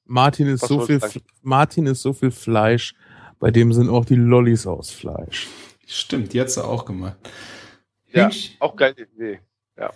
[0.04, 2.94] Martin ist Was so viel, du Martin ist so viel Fleisch,
[3.38, 5.46] bei dem sind auch die Lollis aus Fleisch.
[5.86, 7.16] Stimmt, hat's auch gemacht.
[8.12, 8.26] Ja.
[8.28, 8.94] Hähnchen- auch geil.
[9.16, 9.40] Nee.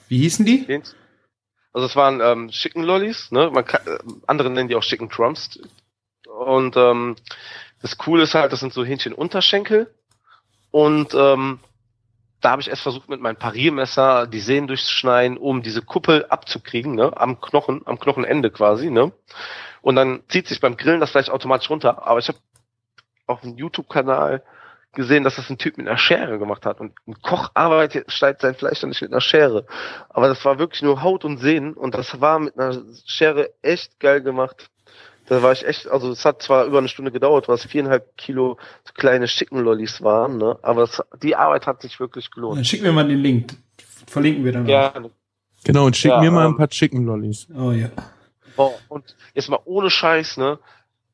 [0.09, 0.59] Wie hießen die?
[0.59, 0.95] Hähnchen.
[1.73, 3.51] Also es waren ähm, Chicken Lollis, ne?
[3.51, 5.59] Man kann, äh, andere nennen die auch Chicken Drums.
[6.29, 7.17] Und ähm,
[7.81, 9.93] das Coole ist halt, das sind so Hähnchenunterschenkel.
[10.71, 11.61] Und ähm,
[12.41, 16.95] da habe ich erst versucht, mit meinem Pariermesser die Sehnen durchzuschneiden, um diese Kuppel abzukriegen,
[16.95, 17.17] ne?
[17.17, 19.13] Am Knochen, am Knochenende quasi, ne?
[19.81, 22.07] Und dann zieht sich beim Grillen das Fleisch automatisch runter.
[22.07, 22.39] Aber ich habe
[23.27, 24.43] auf dem YouTube-Kanal
[24.93, 26.81] gesehen, dass das ein Typ mit einer Schere gemacht hat.
[26.81, 29.67] Und ein Koch arbeitet, schneidet sein Fleisch dann nicht mit einer Schere.
[30.11, 33.99] Aber das war wirklich nur Haut und Sehnen und das war mit einer Schere echt
[34.01, 34.69] geil gemacht.
[35.27, 38.59] Da war ich echt, also es hat zwar über eine Stunde gedauert, was viereinhalb Kilo
[38.95, 40.59] kleine Chicken Lollis waren, ne?
[40.63, 42.67] Aber es, die Arbeit hat sich wirklich Dann gelohnt.
[42.67, 43.55] schick mir mal den Link.
[44.07, 44.65] Verlinken wir dann.
[44.65, 44.69] auch.
[44.69, 44.93] Ja,
[45.65, 47.47] Genau, und schick Ja, mir mal ein ähm, paar Chicken Lollis.
[47.57, 47.89] Oh ja.
[48.57, 50.59] boah, und jetzt mal ohne Scheiß, ne?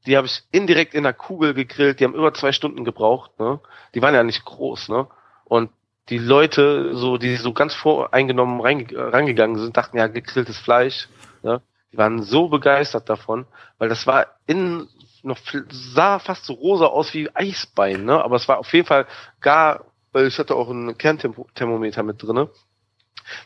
[0.09, 3.61] Die habe ich indirekt in der Kugel gegrillt, die haben über zwei Stunden gebraucht, ne?
[3.95, 5.07] Die waren ja nicht groß, ne?
[5.45, 5.71] Und
[6.09, 11.11] die Leute, so, die so ganz voreingenommen reinge rangegangen sind, dachten ja, gegrilltes Fleisch,
[11.43, 11.61] ne?
[11.93, 13.45] Die waren so begeistert davon,
[13.77, 14.89] weil das war innen
[15.23, 15.39] noch
[15.69, 18.25] sah fast so rosa aus wie Eisbein, ne?
[18.25, 19.07] Aber es war auf jeden Fall
[19.43, 22.49] gar, weil ich hatte auch ein Kernthermometer mit drinne.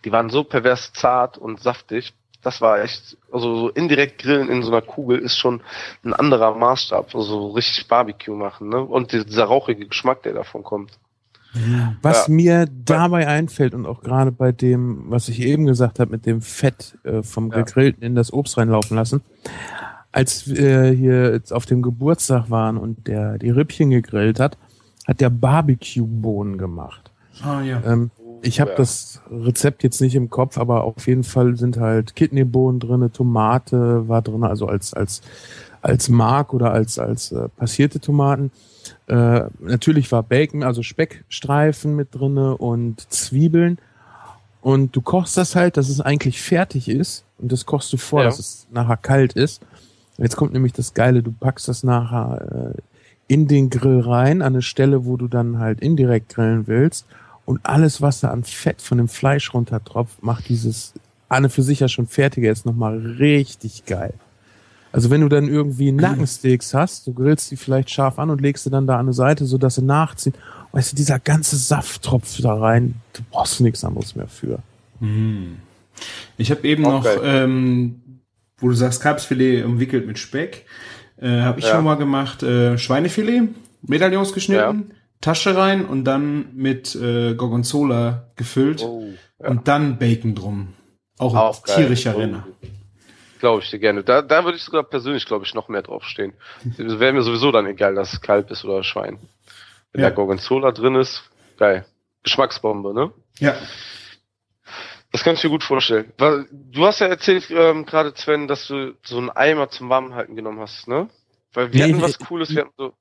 [0.04, 2.14] Die waren so pervers zart und saftig.
[2.42, 5.60] Das war echt, also so indirekt grillen in so einer Kugel ist schon
[6.04, 7.14] ein anderer Maßstab.
[7.14, 8.80] Also so richtig Barbecue machen, ne?
[8.82, 10.98] Und dieser rauchige Geschmack, der davon kommt.
[12.00, 12.32] Was Ja.
[12.32, 16.40] mir dabei einfällt und auch gerade bei dem, was ich eben gesagt habe, mit dem
[16.40, 17.58] Fett äh, vom Ja.
[17.62, 19.20] Gegrillten in das Obst reinlaufen lassen,
[20.12, 24.56] als wir hier jetzt auf dem Geburtstag waren und der die Rippchen gegrillt hat,
[25.06, 27.10] hat der Barbecue-Bohnen gemacht.
[27.42, 27.82] Ah ja.
[27.84, 28.10] Ähm,
[28.42, 28.76] ich habe Ja.
[28.76, 34.08] das Rezept jetzt nicht im Kopf, aber auf jeden Fall sind halt Kidneybohnen drinne, Tomate
[34.08, 35.22] war drinne, also als als
[35.80, 38.50] als Mark oder als als äh, passierte Tomaten.
[39.06, 43.78] Äh, natürlich war Bacon, also Speckstreifen mit drinne und Zwiebeln.
[44.60, 47.24] Und du kochst das halt, dass es eigentlich fertig ist.
[47.38, 48.26] Und das kochst du vor, Ja.
[48.26, 49.60] dass es nachher kalt ist.
[50.18, 52.80] Jetzt kommt nämlich das Geile, du packst das nachher äh,
[53.26, 57.06] in den Grill rein, an eine Stelle, wo du dann halt indirekt grillen willst.
[57.44, 60.94] Und alles, was da an Fett von dem Fleisch runtertropft, macht dieses
[61.28, 64.14] Anne für sich ja schon fertige jetzt nochmal richtig geil.
[64.92, 68.64] Also wenn du dann irgendwie Nackensteaks hast, du grillst die vielleicht scharf an und legst
[68.64, 70.34] sie dann da an eine Seite, sodass sie nachziehen.
[70.72, 74.58] Weißt du, dieser ganze Saft tropft da rein, du brauchst nichts anderes mehr für.
[75.00, 75.56] Hm.
[76.36, 78.00] Ich habe eben Auch noch, ähm,
[78.58, 80.66] wo du sagst, Kalbsfilet umwickelt mit Speck,
[81.16, 81.72] äh, habe ich Ja.
[81.76, 83.48] schon mal gemacht, äh, Schweinefilet,
[83.82, 84.92] Medaillons geschnitten,
[85.22, 89.06] Tasche rein und dann mit äh, Gorgonzola gefüllt Oh,
[89.40, 89.48] ja.
[89.48, 90.74] und dann Bacon drum.
[91.18, 92.18] Auch, Auch tierischer Oh.
[92.18, 92.46] Renner.
[93.40, 94.04] Glaube ich dir gerne.
[94.04, 96.32] Da, da würde ich sogar persönlich, glaube ich, noch mehr draufstehen.
[96.76, 99.18] Wäre mir sowieso dann egal, dass es Kalb ist oder Schwein.
[99.92, 100.10] Wenn Ja.
[100.10, 101.22] da Gorgonzola drin ist,
[101.58, 101.84] geil.
[102.22, 103.10] Geschmacksbombe, ne?
[103.40, 103.54] Ja.
[105.10, 106.12] Das kann ich mir gut vorstellen.
[106.18, 110.36] Weil, du hast ja erzählt, ähm, gerade Sven, dass du so einen Eimer zum Warmhalten
[110.36, 111.08] genommen hast, ne?
[111.52, 112.92] Weil wir Nee, hatten was Cooles, wir hatten so,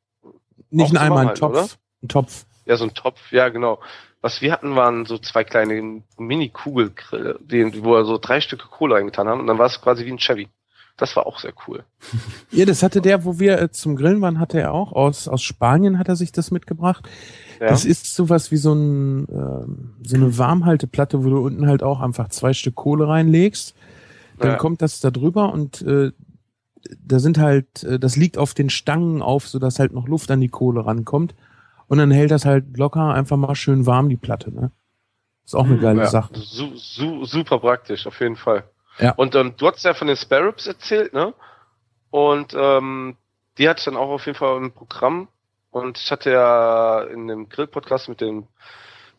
[0.71, 1.51] Nicht Auch in zum einmal ein Warmhalten, Topf.
[1.51, 1.67] oder?
[2.03, 2.45] Ein Topf.
[2.65, 3.79] ja, so ein Topf, ja, genau.
[4.21, 7.39] Was wir hatten, waren so zwei kleine Mini-Kugelgrille,
[7.83, 10.19] wo wir so drei Stücke Kohle eingetan haben und dann war es quasi wie ein
[10.19, 10.47] Chevy.
[10.97, 11.83] Das war auch sehr cool.
[12.51, 14.91] Ja, das hatte der, wo wir äh, zum Grillen waren, hatte er auch.
[14.91, 17.07] Aus, aus Spanien hat er sich das mitgebracht.
[17.61, 17.67] Ja.
[17.69, 22.01] Das ist sowas wie so, ein, ähm, so eine Warmhalteplatte, wo du unten halt auch
[22.01, 23.73] einfach zwei Stück Kohle reinlegst.
[24.37, 24.55] Dann Ja.
[24.57, 26.11] kommt das da drüber und äh,
[27.03, 30.41] da sind halt, äh, das liegt auf den Stangen auf, sodass halt noch Luft an
[30.41, 31.33] die Kohle rankommt.
[31.91, 34.71] Und dann hält das halt locker einfach mal schön warm, die Platte, ne?
[35.43, 36.29] Ist auch eine Hm, geile ja, Sache.
[36.35, 38.63] Su su super praktisch, auf jeden Fall.
[38.97, 39.11] Ja.
[39.17, 41.33] Und ähm, du hast ja von den Sparrows erzählt, ne?
[42.09, 43.17] Und ähm,
[43.57, 45.27] die hatte ich dann auch auf jeden Fall im Programm.
[45.69, 48.47] Und ich hatte ja in dem Grill-Podcast mit dem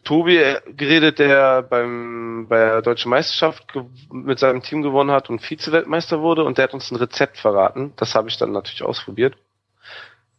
[0.03, 3.67] Tobi äh, geredet, der beim bei der deutschen Meisterschaft
[4.11, 6.43] mit seinem Team gewonnen hat und Vize-Weltmeister wurde.
[6.43, 7.93] Und der hat uns ein Rezept verraten.
[7.97, 9.37] Das habe ich dann natürlich ausprobiert.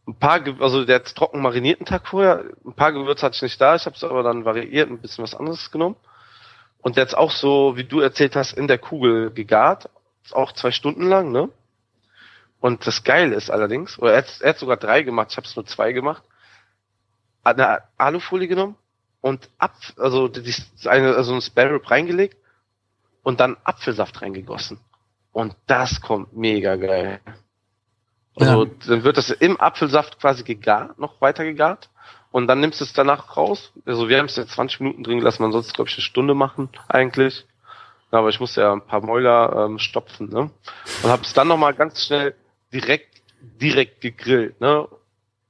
[0.05, 2.43] Ein paar, also der hat trocken marinierten Tag vorher.
[2.65, 3.75] Ein paar Gewürze hatte ich nicht da.
[3.75, 5.95] Ich habe es aber dann variiert, ein bisschen was anderes genommen.
[6.79, 9.89] Und der hat's auch so, wie du erzählt hast, in der Kugel gegart.
[10.31, 11.49] Auch zwei Stunden lang, ne?
[12.59, 15.47] Und das Geile ist allerdings, oder er hat, er hat sogar drei gemacht, ich habe
[15.47, 16.23] es nur zwei gemacht.
[17.43, 18.77] Eine Alufolie genommen,
[19.23, 20.53] und ab, also die,
[20.85, 22.35] eine, also ein Spare Rib reingelegt
[23.23, 24.81] und dann Apfelsaft reingegossen.
[25.31, 27.21] Und das kommt mega geil.
[28.35, 28.71] Also Ja.
[28.87, 31.89] dann wird das im Apfelsaft quasi gegart, noch weiter gegart.
[32.31, 33.71] Und dann nimmst du es danach raus.
[33.85, 36.01] Also wir haben es jetzt 20 Minuten drin gelassen, man soll es, glaube ich, eine
[36.01, 37.45] Stunde machen, eigentlich.
[38.11, 40.49] Ja, aber ich musste ja ein paar Mäuler ähm, stopfen, ne?
[41.03, 42.35] Und habe es dann nochmal ganz schnell
[42.71, 43.21] direkt,
[43.61, 44.87] direkt gegrillt, ne?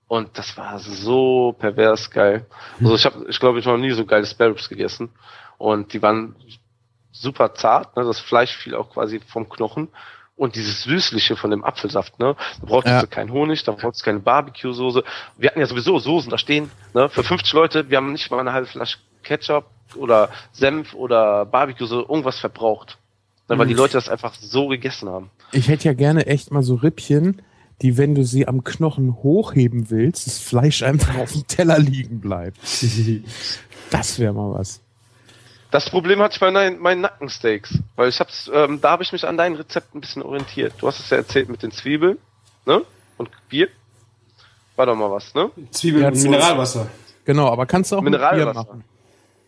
[0.08, 2.46] Und das war so pervers geil.
[2.82, 5.10] Also ich habe, ich glaube, ich habe noch nie so geile Spare Ribs gegessen.
[5.58, 6.36] Und die waren
[7.12, 8.04] super zart, ne?
[8.04, 9.88] Das Fleisch fiel auch quasi vom Knochen.
[10.36, 12.36] Und dieses Süßliche von dem Apfelsaft, ne?
[12.60, 13.02] Da brauchtest Ja.
[13.02, 15.04] du keinen Honig, da brauchtest du keine Barbecue-Soße.
[15.38, 17.08] Wir hatten ja sowieso Soßen da stehen, ne?
[17.10, 19.66] Für 50 Leute, wir haben nicht mal eine halbe Flasche Ketchup
[19.96, 22.98] oder Senf oder Barbecue-Soße, irgendwas verbraucht.
[23.48, 23.58] Ne?
[23.60, 23.80] Weil die Mhm.
[23.80, 25.30] Leute das einfach so gegessen haben.
[25.52, 27.42] Ich hätte ja gerne echt mal so Rippchen,
[27.84, 32.20] die, wenn du sie am Knochen hochheben willst, das Fleisch einfach auf dem Teller liegen
[32.22, 32.58] bleibt.
[33.92, 34.82] Das wäre mal was.
[35.74, 39.12] Das Problem hatte ich bei meinen, meinen Nackensteaks, weil ich hab's, ähm, da habe ich
[39.12, 40.76] mich an deinem Rezept ein bisschen orientiert.
[40.78, 42.20] Du hast es ja erzählt mit den Zwiebeln,
[42.68, 42.84] ne?
[43.18, 43.70] Und Bier.
[44.76, 45.50] War doch mal was, ne?
[45.72, 46.92] Zwiebeln Ja, und Mineralwasser.
[47.26, 48.68] Genau, aber kannst du auch mit Bier Mineralwasser.
[48.68, 48.84] machen.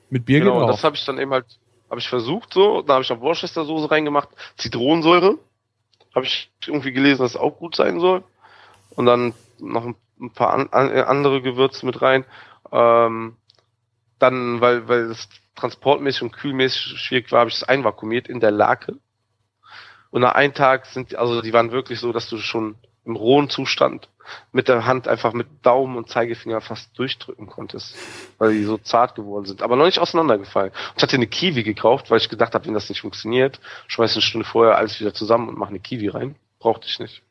[0.09, 0.71] Mit Bier genau, geht auch.
[0.71, 1.45] das habe ich dann eben halt,
[1.91, 5.38] habe ich versucht so, da habe ich noch Worcestersoße reingemacht, Zitronensäure,
[6.15, 8.23] habe ich irgendwie gelesen, dass es auch gut sein soll.
[8.95, 12.26] Und dann noch ein, paar an, an, andere Gewürze mit rein.
[12.71, 13.36] Ähm,
[14.17, 18.51] dann, weil, weil es transportmäßig und kühlmäßig schwierig war, habe ich es einvakuumiert in der
[18.51, 18.97] Lake.
[20.12, 22.76] Und nach einem Tag sind, also die waren wirklich so, dass du schon
[23.06, 24.10] im rohen Zustand
[24.51, 27.95] mit der Hand einfach mit Daumen und Zeigefinger fast durchdrücken konntest,
[28.38, 30.72] weil die so zart geworden sind, aber noch nicht auseinandergefallen.
[30.72, 34.14] Und ich hatte eine Kiwi gekauft, weil ich gedacht habe, wenn das nicht funktioniert, schmeiß
[34.14, 36.36] eine Stunde vorher alles wieder zusammen und mach eine Kiwi rein.
[36.60, 37.22] Brauchte ich nicht.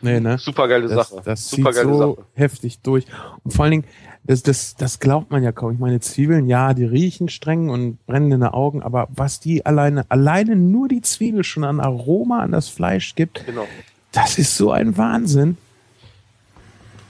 [0.00, 0.38] Nee, ne?
[0.38, 1.22] Super geile Das, Sache.
[1.24, 2.26] das Super geile so Sache.
[2.34, 3.06] heftig durch.
[3.44, 3.84] Und vor allen Dingen,
[4.24, 5.72] das, das, das glaubt man ja kaum.
[5.72, 9.66] Ich meine, Zwiebeln, ja, die riechen streng und brennen in den Augen, aber was die
[9.66, 13.66] alleine, alleine nur die Zwiebel schon an Aroma an das Fleisch gibt, Genau.
[14.12, 15.56] das ist so ein Wahnsinn.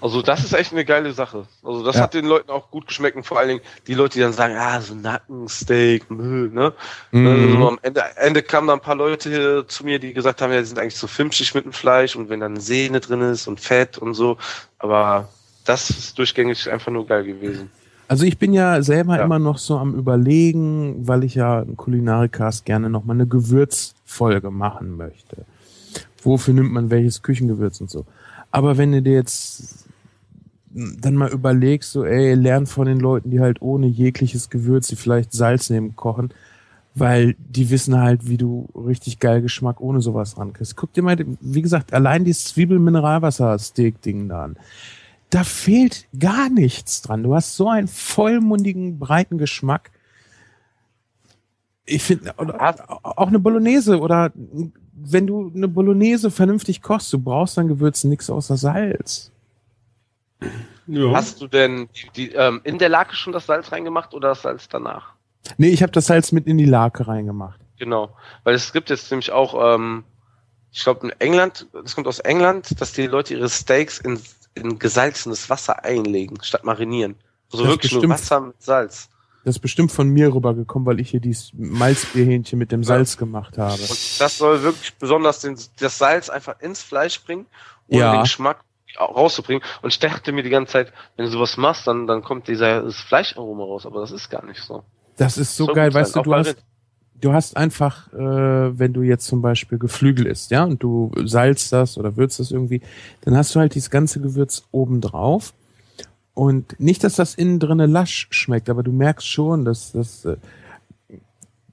[0.05, 1.47] Also das ist echt eine geile Sache.
[1.63, 2.03] Also das Ja.
[2.03, 4.55] hat den Leuten auch gut geschmeckt und vor allen Dingen die Leute, die dann sagen,
[4.55, 6.75] ah, so Nackensteak, Müll, ne?
[7.11, 7.27] Mhm.
[7.27, 10.53] Also am Ende, Ende kamen dann ein paar Leute hier zu mir, die gesagt haben,
[10.53, 13.49] ja, die sind eigentlich zu filmschig mit dem Fleisch und wenn dann Sehne drin ist
[13.49, 14.37] und Fett und so.
[14.79, 15.31] Aber
[15.65, 17.71] das ist durchgängig einfach nur geil gewesen.
[18.07, 19.25] Also ich bin ja selber Ja.
[19.25, 24.51] immer noch so am überlegen, weil ich ja einen Kulinarikast gerne noch mal eine Gewürzfolge
[24.51, 25.47] machen möchte.
[26.23, 28.05] Wofür nimmt man welches Küchengewürz und so.
[28.51, 29.84] Aber wenn du dir jetzt
[30.75, 34.97] dann mal überlegst, so ey, lern von den Leuten, die halt ohne jegliches Gewürz, die
[34.97, 36.35] vielleicht Salz nehmen, kochen,
[36.95, 40.77] weil die wissen halt, wie du richtig geil Geschmack ohne sowas rankriegst.
[40.77, 44.57] Guck dir mal, wie gesagt, allein dieses Zwiebel-Mineralwasser-Steak-Ding da an
[45.35, 47.25] da fehlt gar nichts dran.
[47.25, 49.91] Du hast so einen vollmundigen, breiten Geschmack.
[51.87, 54.33] Ich finde, auch eine Bolognese oder
[54.95, 59.33] wenn du eine Bolognese vernünftig kochst, du brauchst an Gewürzen nichts außer Salz.
[60.87, 61.13] Ja.
[61.15, 64.43] Hast du denn die, die, ähm, in der Lake schon das Salz reingemacht oder das
[64.43, 65.13] Salz danach?
[65.57, 67.59] Nee, ich habe das Salz mit in die Lake reingemacht.
[67.79, 68.15] Genau.
[68.45, 70.05] Weil es gibt jetzt nämlich auch, ähm,
[70.73, 74.21] ich glaube in England, das kommt aus England, dass die Leute ihre Steaks in,
[74.55, 77.17] in gesalzenes Wasser einlegen, statt marinieren.
[77.53, 79.09] Also Das wirklich nur bestimmt- Wasser mit Salz.
[79.45, 83.59] Das ist bestimmt von mir rübergekommen, weil ich hier dieses Malzbierhähnchen mit dem Salz gemacht
[83.59, 83.75] habe.
[83.75, 87.45] Und das soll wirklich besonders den, das Salz einfach ins Fleisch bringen,
[87.89, 88.13] ohne Ja.
[88.13, 88.61] den Geschmack
[88.99, 89.63] rauszubringen.
[89.83, 92.83] Und ich dachte mir die ganze Zeit, wenn du sowas machst, dann, dann kommt dieser
[92.83, 94.85] das Fleischaroma raus, aber das ist gar nicht so.
[95.17, 96.57] Das ist so Soll geil, weißt du, du hast,
[97.21, 101.73] du hast einfach, äh, wenn du jetzt zum Beispiel Geflügel isst, ja, und du salzt
[101.73, 102.83] das oder würzt das irgendwie,
[103.23, 105.55] dann hast du halt dieses ganze Gewürz oben drauf.
[106.35, 110.37] Und nicht, dass das innen drinne lasch schmeckt, aber du merkst schon, dass das, äh,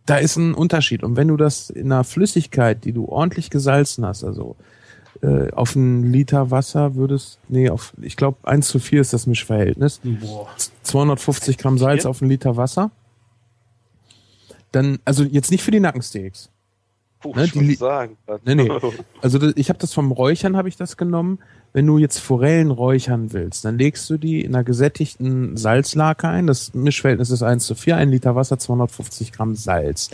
[0.06, 1.04] da ist ein Unterschied.
[1.04, 4.56] Und wenn du das in einer Flüssigkeit, die du ordentlich gesalzen hast, also
[5.22, 9.28] äh, auf einen Liter Wasser würdest, nee, auf, ich glaube, 1 zu 4 ist das
[9.28, 10.02] Mischverhältnis.
[10.04, 10.48] Boah.
[10.84, 12.92] 250 Gramm Salz auf einen Liter Wasser.
[14.72, 16.50] Dann, also jetzt nicht für die Nackensteaks.
[17.20, 18.18] Puh, Ne, ich die sagen.
[18.46, 18.72] Nee, nee.
[19.22, 21.40] Also das, ich habe das vom Räuchern habe ich das genommen.
[21.74, 26.48] Wenn du jetzt Forellen räuchern willst, dann legst du die in einer gesättigten Salzlake ein.
[26.48, 30.10] Das Mischverhältnis ist 1 zu 4, ein Liter Wasser, 250 Gramm Salz.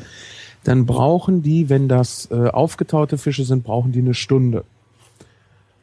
[0.65, 4.65] Dann brauchen die, wenn das äh, aufgetaute Fische sind, brauchen die eine Stunde.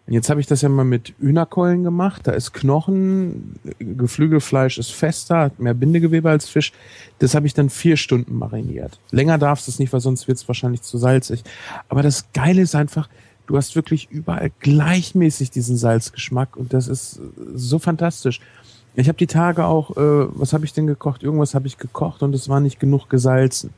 [0.06, 2.26] Und Jetzt habe ich das ja mal mit Hühnerkeulen gemacht.
[2.26, 6.72] Da ist Knochen, Geflügelfleisch ist fester, hat mehr Bindegewebe als Fisch.
[7.20, 9.00] Das habe ich dann vier Stunden mariniert.
[9.10, 11.42] Länger darfst du es nicht, weil sonst wird es wahrscheinlich zu salzig.
[11.88, 13.08] Aber das Geile ist einfach,
[13.46, 17.20] du hast wirklich überall gleichmäßig diesen Salzgeschmack und das ist
[17.54, 18.40] so fantastisch.
[18.96, 21.22] Ich habe die Tage auch, äh, was habe ich denn gekocht?
[21.22, 23.70] Irgendwas habe ich gekocht und es war nicht genug gesalzen.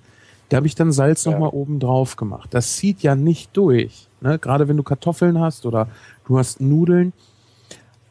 [0.49, 1.33] Da habe ich dann Salz Ja.
[1.33, 2.49] noch mal oben drauf gemacht.
[2.53, 4.06] Das zieht ja nicht durch.
[4.21, 4.39] Ne?
[4.39, 5.89] Gerade wenn du Kartoffeln hast oder
[6.27, 7.13] du hast Nudeln.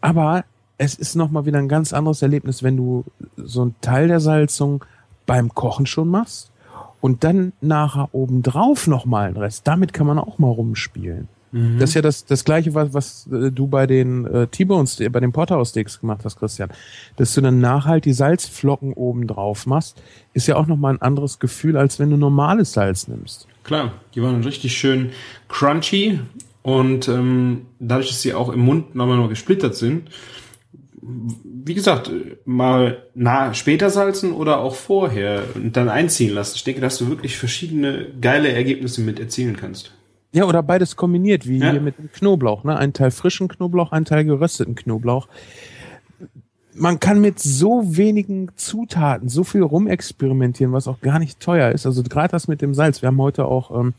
[0.01, 0.45] Aber
[0.77, 3.05] es ist noch mal wieder ein ganz anderes Erlebnis, wenn du
[3.37, 4.83] so einen Teil der Salzung
[5.25, 6.51] beim Kochen schon machst
[7.01, 9.67] und dann nachher obendrauf noch mal einen Rest.
[9.67, 11.27] Damit kann man auch mal rumspielen.
[11.51, 11.79] Mhm.
[11.79, 15.09] Das ist ja das, das gleiche, was, was äh, du bei den äh, T-Bone, Ste-
[15.09, 16.69] bei den Porterhouse Steaks gemacht hast, Christian.
[17.15, 20.01] Dass du dann nachher die Salzflocken oben drauf machst,
[20.33, 23.47] ist ja auch nochmal ein anderes Gefühl, als wenn du normales Salz nimmst.
[23.65, 25.09] Klar, die waren richtig schön
[25.49, 26.19] crunchy
[26.61, 30.09] und ähm, dadurch, dass sie auch im Mund nochmal noch gesplittert sind,
[31.01, 32.11] wie gesagt,
[32.45, 36.53] mal nah später salzen oder auch vorher und dann einziehen lassen.
[36.55, 39.93] Ich denke, dass du wirklich verschiedene geile Ergebnisse mit erzielen kannst.
[40.31, 41.71] Ja, oder beides kombiniert, wie Ja.
[41.71, 42.63] hier mit dem Knoblauch.
[42.63, 42.77] Ne?
[42.77, 45.27] Ein Teil frischen Knoblauch, ein Teil gerösteten Knoblauch.
[46.77, 51.85] Man kann mit so wenigen Zutaten so viel rumexperimentieren, was auch gar nicht teuer ist.
[51.85, 53.01] Also gerade das mit dem Salz.
[53.01, 53.93] Wir haben heute auch ähm,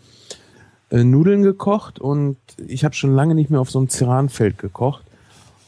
[0.91, 5.05] äh, Nudeln gekocht und ich habe schon lange nicht mehr auf so einem Ceranfeld gekocht.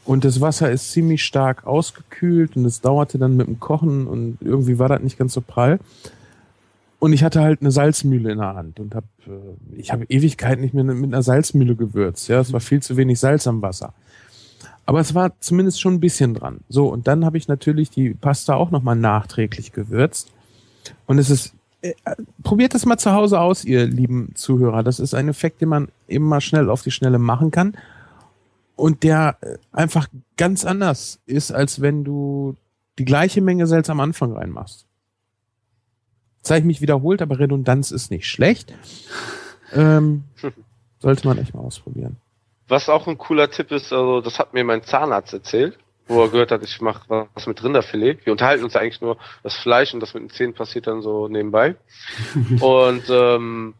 [0.04, 4.38] Und das Wasser ist ziemlich stark ausgekühlt und es dauerte dann mit dem Kochen und
[4.40, 5.80] irgendwie war das nicht ganz so prall.
[6.98, 10.62] Und ich hatte halt eine Salzmühle in der Hand und hab, äh, ich habe Ewigkeiten
[10.62, 12.28] nicht mehr mit einer Salzmühle gewürzt.
[12.28, 13.92] Ja, es war viel zu wenig Salz am Wasser.
[14.88, 16.60] Aber es war zumindest schon ein bisschen dran.
[16.70, 20.32] So, und dann habe ich natürlich die Pasta auch nochmal nachträglich gewürzt.
[21.04, 21.92] Und es ist, äh,
[22.42, 24.82] probiert das mal zu Hause aus, ihr lieben Zuhörer.
[24.82, 27.76] Das ist ein Effekt, den man eben mal schnell auf die Schnelle machen kann.
[28.76, 30.08] Und der äh, einfach
[30.38, 32.56] ganz anders ist, als wenn du
[32.98, 34.86] die gleiche Menge Salz am Anfang reinmachst.
[36.38, 38.72] Jetzt habe ich mich wiederholt, aber Redundanz ist nicht schlecht.
[39.74, 40.24] Ähm,
[40.98, 42.16] sollte man echt mal ausprobieren.
[42.68, 46.28] Was auch ein cooler Tipp ist, also das hat mir mein Zahnarzt erzählt, wo er
[46.28, 48.24] gehört hat, ich mache was mit Rinderfilet.
[48.24, 51.02] Wir unterhalten uns ja eigentlich nur das Fleisch und das mit den Zähnen passiert dann
[51.02, 51.76] so nebenbei.
[52.60, 53.74] und ähm,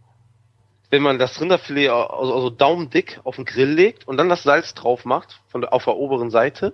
[0.91, 4.74] wenn man das Rinderfilet also, also daumendick auf den Grill legt und dann das Salz
[4.74, 6.72] drauf macht, von der, auf der oberen Seite,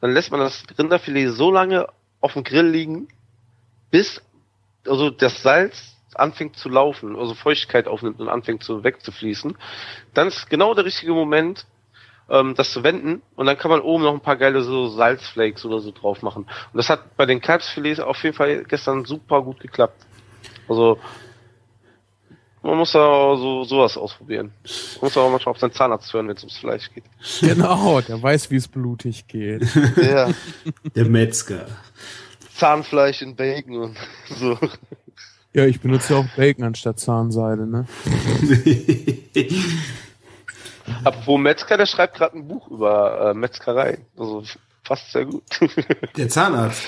[0.00, 1.86] dann lässt man das Rinderfilet so lange
[2.20, 3.08] auf dem Grill liegen,
[3.90, 4.20] bis
[4.86, 9.56] also das Salz anfängt zu laufen, also Feuchtigkeit aufnimmt und anfängt zu wegzufließen,
[10.14, 11.66] dann ist genau der richtige Moment,
[12.28, 15.64] ähm, das zu wenden und dann kann man oben noch ein paar geile so Salzflakes
[15.64, 16.44] oder so drauf machen.
[16.44, 20.06] Und das hat bei den Kalbsfilets auf jeden Fall gestern super gut geklappt.
[20.68, 20.98] Also
[22.62, 24.52] man muss da so sowas ausprobieren.
[24.64, 27.04] Man muss auch manchmal auf seinen Zahnarzt hören, wenn es ums Fleisch geht.
[27.40, 29.62] Genau, der weiß, wie es blutig geht.
[29.96, 30.30] Ja,
[30.94, 31.66] Der Metzger.
[32.54, 33.96] Zahnfleisch in Bacon und
[34.28, 34.56] so.
[35.54, 37.86] Ja, ich benutze auch Bacon anstatt Zahnseide, ne?
[41.04, 43.98] Apropos Metzger, der schreibt gerade ein Buch über äh, Metzgerei.
[44.16, 44.44] Also
[44.82, 45.44] fast sehr gut.
[46.16, 46.82] Der Zahnarzt.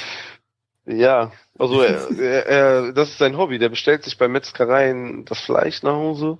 [0.86, 3.58] ja, also er, er, er, das ist sein Hobby.
[3.58, 6.38] Der bestellt sich bei Metzgereien das Fleisch nach Hause,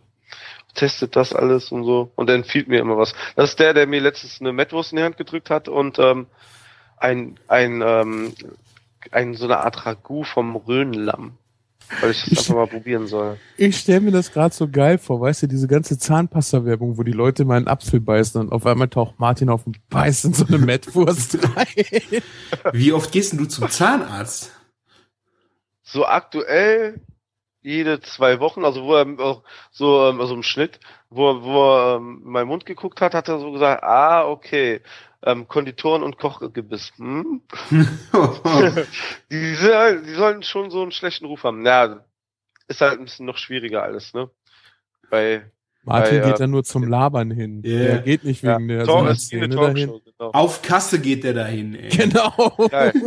[0.75, 3.15] testet das alles und so und dann empfiehlt mir immer was.
[3.37, 6.27] Das ist der, der mir letztens eine Mettwurst in die Hand gedrückt hat und ähm,
[6.97, 8.35] ein ein ähm,
[9.11, 11.37] ein so eine Art Ragout vom Rhönlamm,
[12.01, 13.39] weil ich das einfach mal probieren soll.
[13.57, 17.13] Ich stelle mir das gerade so geil vor, weißt du, diese ganze Zahnpasta-Werbung, wo die
[17.13, 20.47] Leute mal einen Apfel beißen und auf einmal taucht Martin auf und beißt in so
[20.47, 22.23] eine Mettwurst rein.
[22.73, 24.51] Wie oft gehst denn du zum Zahnarzt?
[25.87, 27.01] so aktuell
[27.63, 30.81] jede zwei Wochen, also wo er auch so ähm, also im Schnitt,
[31.11, 34.27] wo, er- wo er ähm, in meinen Mund geguckt hat, hat er so gesagt, ah,
[34.27, 34.81] okay,
[35.25, 36.93] ähm, Konditoren und Kochgebiss.
[36.97, 37.43] Hm?
[39.31, 41.65] die, sind die sollen schon so einen schlechten Ruf haben.
[41.65, 42.05] Ja,
[42.69, 44.31] ist halt ein bisschen noch schwieriger alles, ne?
[45.11, 45.51] Bei
[45.83, 47.63] Martin Bei, geht äh, dann nur zum Labern hin.
[47.65, 47.85] Yeah.
[47.85, 49.49] Der geht nicht ja, wegen der Talk ist eine.
[49.49, 50.31] Talkshow, genau.
[50.31, 51.89] Auf Kasse geht der dahin, ey.
[51.89, 52.53] Genau.
[52.71, 52.93] Geil.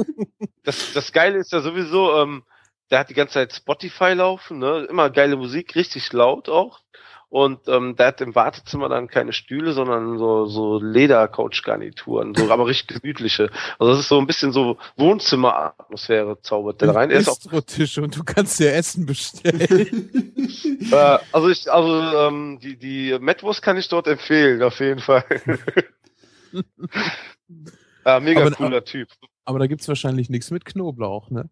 [0.64, 2.44] Das, das Geile ist ja sowieso, ähm,
[2.92, 4.86] der hat die ganze Zeit Spotify laufen, ne?
[4.90, 6.82] Immer geile Musik, richtig laut auch.
[7.30, 12.68] Und ähm, der hat im Wartezimmer dann keine Stühle, sondern so, so Leder-Couch-Garnituren, so, aber
[12.68, 13.50] richtig gemütliche.
[13.80, 17.12] Also das ist so ein bisschen so Wohnzimmer-Atmosphäre zaubert der da rein.
[17.12, 20.10] Er ist auch, Bistrotische und du kannst dir Essen bestellen.
[20.92, 25.26] äh, also ich, also ähm, die, die Metwurst kann ich dort empfehlen, auf jeden Fall.
[28.06, 29.10] ja, mega Aber- cooler Typ.
[29.44, 31.50] Aber da gibt's wahrscheinlich nichts mit Knoblauch, ne?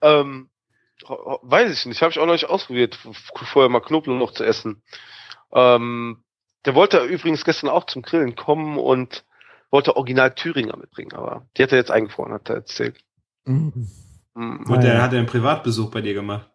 [0.00, 0.48] Ähm,
[1.08, 2.98] weiß ich nicht, habe ich auch noch nicht ausprobiert,
[3.34, 4.82] vorher mal Knoblauch noch zu essen.
[5.52, 6.22] Ähm,
[6.64, 9.24] der wollte übrigens gestern auch zum Grillen kommen und
[9.70, 12.98] wollte Original Thüringer mitbringen, aber die hat er jetzt eingefroren, hat er erzählt.
[13.44, 13.88] Mhm.
[14.34, 16.50] Hm, Und der hat einen Privatbesuch bei dir gemacht.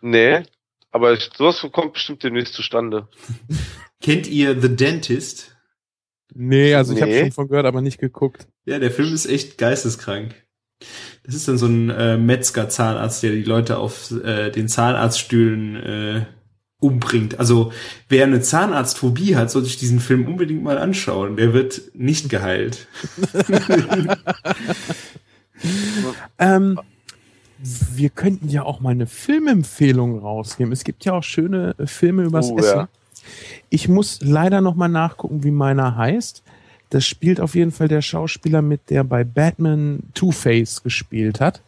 [0.00, 0.42] nee,
[0.90, 3.08] aber ich, sowas kommt bestimmt demnächst zustande.
[4.00, 5.56] Kennt ihr The Dentist?
[6.34, 7.20] Nee, also ich habe Nee.
[7.20, 8.48] schon von gehört, aber nicht geguckt.
[8.64, 10.34] Ja, der Film ist echt geisteskrank.
[11.24, 16.26] Das ist dann so ein äh, Metzger-Zahnarzt, der die Leute auf äh, den Zahnarztstühlen äh,
[16.80, 17.38] umbringt.
[17.38, 17.72] Also
[18.08, 21.36] wer eine Zahnarztphobie hat, sollte sich diesen Film unbedingt mal anschauen.
[21.36, 22.86] Der wird nicht geheilt.
[26.38, 26.80] Ähm,
[27.94, 30.72] wir könnten ja auch mal eine Filmempfehlung rausgeben.
[30.72, 32.76] Es gibt ja auch schöne Filme übers Oh, Essen.
[32.78, 32.88] ja.
[33.70, 36.42] Ich muss leider noch mal nachgucken, wie meiner heißt.
[36.92, 41.62] Das spielt auf jeden Fall der Schauspieler mit, der bei Batman Two-Face gespielt hat.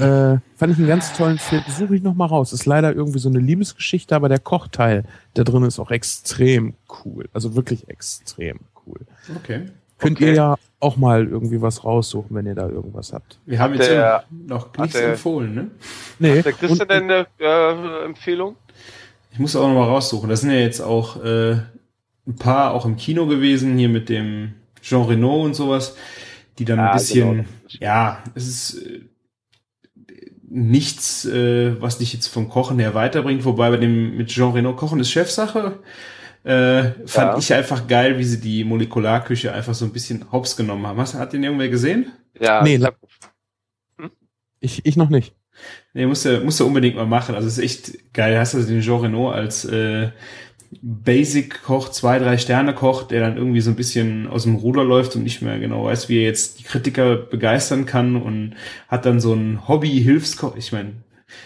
[0.00, 1.62] Äh, fand ich einen ganz tollen Film.
[1.68, 2.52] Suche ich noch mal raus.
[2.52, 7.26] Ist leider irgendwie so eine Liebesgeschichte, aber der Kochteil da drin ist auch extrem cool.
[7.32, 9.00] Also wirklich extrem cool.
[9.34, 9.66] Okay.
[9.98, 10.26] Könnt Okay.
[10.28, 13.38] ihr ja auch mal irgendwie was raussuchen, wenn ihr da irgendwas habt.
[13.46, 15.70] Wir haben jetzt der- ja noch nichts der- empfohlen, ne?
[16.18, 16.42] Nee.
[16.42, 18.56] Der Christian denn eine äh, Empfehlung?
[19.32, 20.28] Ich muss auch noch mal raussuchen.
[20.28, 21.56] Das sind ja jetzt auch äh,
[22.26, 25.96] ein paar auch im Kino gewesen, hier mit dem Jean Reno und sowas,
[26.58, 27.48] die dann Ja, ein bisschen, genau.
[27.80, 29.00] ja, es ist äh,
[30.48, 34.74] nichts, äh, was dich jetzt vom Kochen her weiterbringt, wobei bei dem mit Jean Reno
[34.76, 35.80] Kochen ist Chefsache.
[36.44, 37.38] Äh, fand Ja.
[37.38, 40.98] ich einfach geil, wie sie die Molekularküche einfach so ein bisschen hops genommen haben.
[41.00, 42.12] Hast, hat den irgendwer gesehen?
[42.38, 42.96] Ja, Nee, ich hab,
[44.60, 45.34] Ich, ich noch nicht.
[45.94, 47.34] Nee, musst du, musst du unbedingt mal machen.
[47.34, 48.38] Also es ist echt geil.
[48.38, 50.10] Hast du den Jean Reno als äh,
[50.82, 55.22] Basic-Koch, zwei, drei Sterne-Koch, der dann irgendwie so ein bisschen aus dem Ruder läuft und
[55.22, 58.54] nicht mehr genau weiß, wie er jetzt die Kritiker begeistern kann und
[58.88, 60.56] hat dann so einen Hobby-Hilfskoch.
[60.56, 60.92] Ich meine,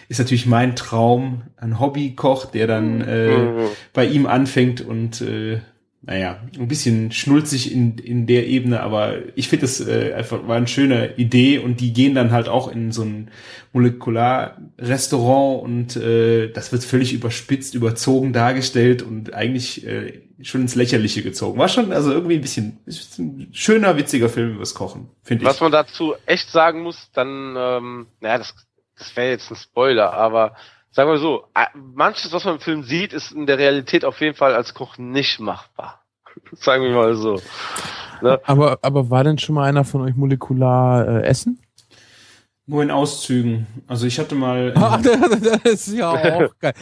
[0.08, 3.58] ist natürlich mein Traum, ein Hobbykoch, der dann äh, Mhm.
[3.92, 5.60] bei ihm anfängt und äh,
[6.08, 10.56] naja, ein bisschen schnulzig in, in der Ebene, aber ich finde das äh, einfach war
[10.56, 13.30] eine schöne Idee und die gehen dann halt auch in so ein
[13.74, 21.22] Molekularrestaurant und äh, das wird völlig überspitzt, überzogen dargestellt und eigentlich äh, schon ins Lächerliche
[21.22, 21.58] gezogen.
[21.58, 25.48] War schon also irgendwie ein bisschen ist ein schöner, witziger Film übers Kochen, finde ich.
[25.50, 28.54] Was man dazu echt sagen muss, dann, ähm, naja, das,
[28.96, 30.54] das wäre jetzt ein Spoiler, aber
[30.98, 34.20] sagen wir so, äh, manches, was man im Film sieht, ist in der Realität auf
[34.20, 36.02] jeden Fall als Koch nicht machbar.
[36.54, 37.40] sagen wir mal so.
[38.20, 38.40] Ne?
[38.42, 41.60] Aber, aber war denn schon mal einer von euch molekular äh, essen?
[42.66, 43.68] Nur in Auszügen.
[43.86, 46.74] Also ich hatte mal Ah, das ist ja auch geil.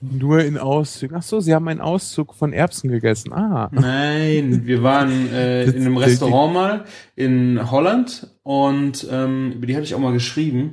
[0.00, 1.14] Nur in Auszügen.
[1.14, 3.34] Ach so, Sie haben einen Auszug von Erbsen gegessen.
[3.34, 3.68] Ah.
[3.70, 6.84] Nein, wir waren äh, in einem Restaurant mal
[7.16, 10.72] in Holland und ähm, über die hatte ich auch mal geschrieben.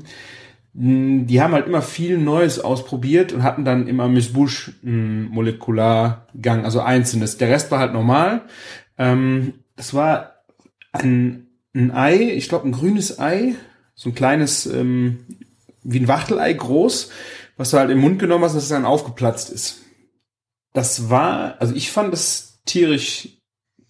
[0.79, 6.63] Mm, Die haben halt immer viel Neues ausprobiert und hatten dann im Amuse-Bouche einen Molekulargang,
[6.63, 7.37] also einzelnes.
[7.37, 8.43] Der Rest war halt normal.
[8.97, 10.35] Ähm, es war
[10.93, 13.55] ein, ein Ei, ich glaube ein grünes Ei,
[13.93, 15.25] so ein kleines, ähm,
[15.83, 17.11] wie ein Wachtelei groß,
[17.57, 19.81] was du halt im Mund genommen hast, dass es dann aufgeplatzt ist.
[20.71, 23.38] Das war, also ich fand das tierisch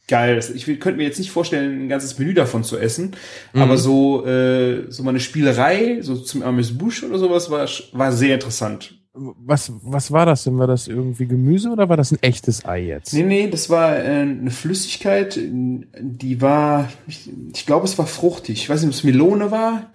[0.10, 0.38] geil.
[0.54, 3.16] Ich könnte mir jetzt nicht vorstellen, ein ganzes Menü davon zu essen,
[3.54, 3.62] Mhm.
[3.62, 8.34] aber so äh, so mal eine Spielerei, so zum Amuse-Bouche oder sowas, war war sehr
[8.36, 8.96] interessant.
[9.14, 10.58] Was, was war das denn?
[10.60, 13.14] War das irgendwie Gemüse oder war das ein echtes Ei jetzt?
[13.14, 18.60] Nee, nee, das war äh, eine Flüssigkeit, die war, ich, ich glaube, es war fruchtig.
[18.62, 19.92] Ich weiß nicht, ob es Melone war,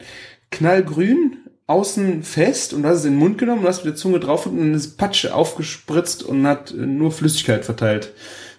[0.51, 1.37] knallgrün,
[1.67, 4.21] außen fest und du hast es in den Mund genommen und hast mit der Zunge
[4.21, 8.13] drauf und dann ist Patsch aufgespritzt und hat äh, nur Flüssigkeit verteilt.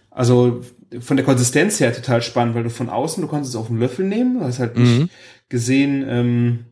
[0.09, 0.61] Also
[0.99, 3.79] von der Konsistenz her total spannend, weil du von außen, du konntest es auf einen
[3.79, 5.09] Löffel nehmen, du hast halt nicht Mhm.
[5.49, 6.65] gesehen, ähm,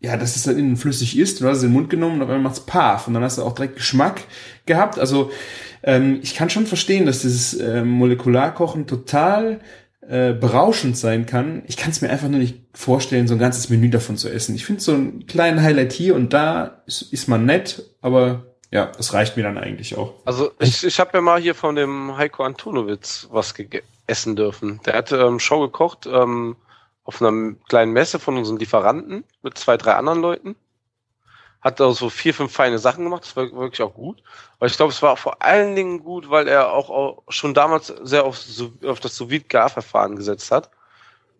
[0.00, 1.40] ja, dass es dann innen flüssig ist.
[1.40, 3.38] Du hast es in den Mund genommen und auf einmal macht's paf und dann hast
[3.38, 4.22] du auch direkt Geschmack
[4.66, 4.98] gehabt.
[4.98, 5.30] Also
[5.82, 9.60] ähm, ich kann schon verstehen, dass dieses äh, Molekularkochen total
[10.08, 11.62] äh, berauschend sein kann.
[11.66, 14.54] Ich kann es mir einfach nur nicht vorstellen, so ein ganzes Menü davon zu essen.
[14.54, 18.86] Ich finde so einen kleinen Highlight hier und da ist, ist man nett, aber ja,
[18.86, 20.14] das reicht mir dann eigentlich auch.
[20.26, 23.54] Also ich, ich habe ja mal hier von dem Heiko Antonowitz was
[24.06, 24.80] essen dürfen.
[24.84, 26.56] Der hat ähm, Show gekocht ähm,
[27.04, 30.56] auf einer kleinen Messe von unseren Lieferanten mit zwei, drei anderen Leuten.
[31.62, 33.24] Hat da so vier, fünf feine Sachen gemacht.
[33.24, 34.22] Das war wirklich auch gut.
[34.58, 37.86] Aber ich glaube, es war vor allen Dingen gut, weil er auch, auch schon damals
[38.02, 38.38] sehr auf,
[38.84, 40.70] auf das Sous-Vide-Gar-Verfahren gesetzt hat.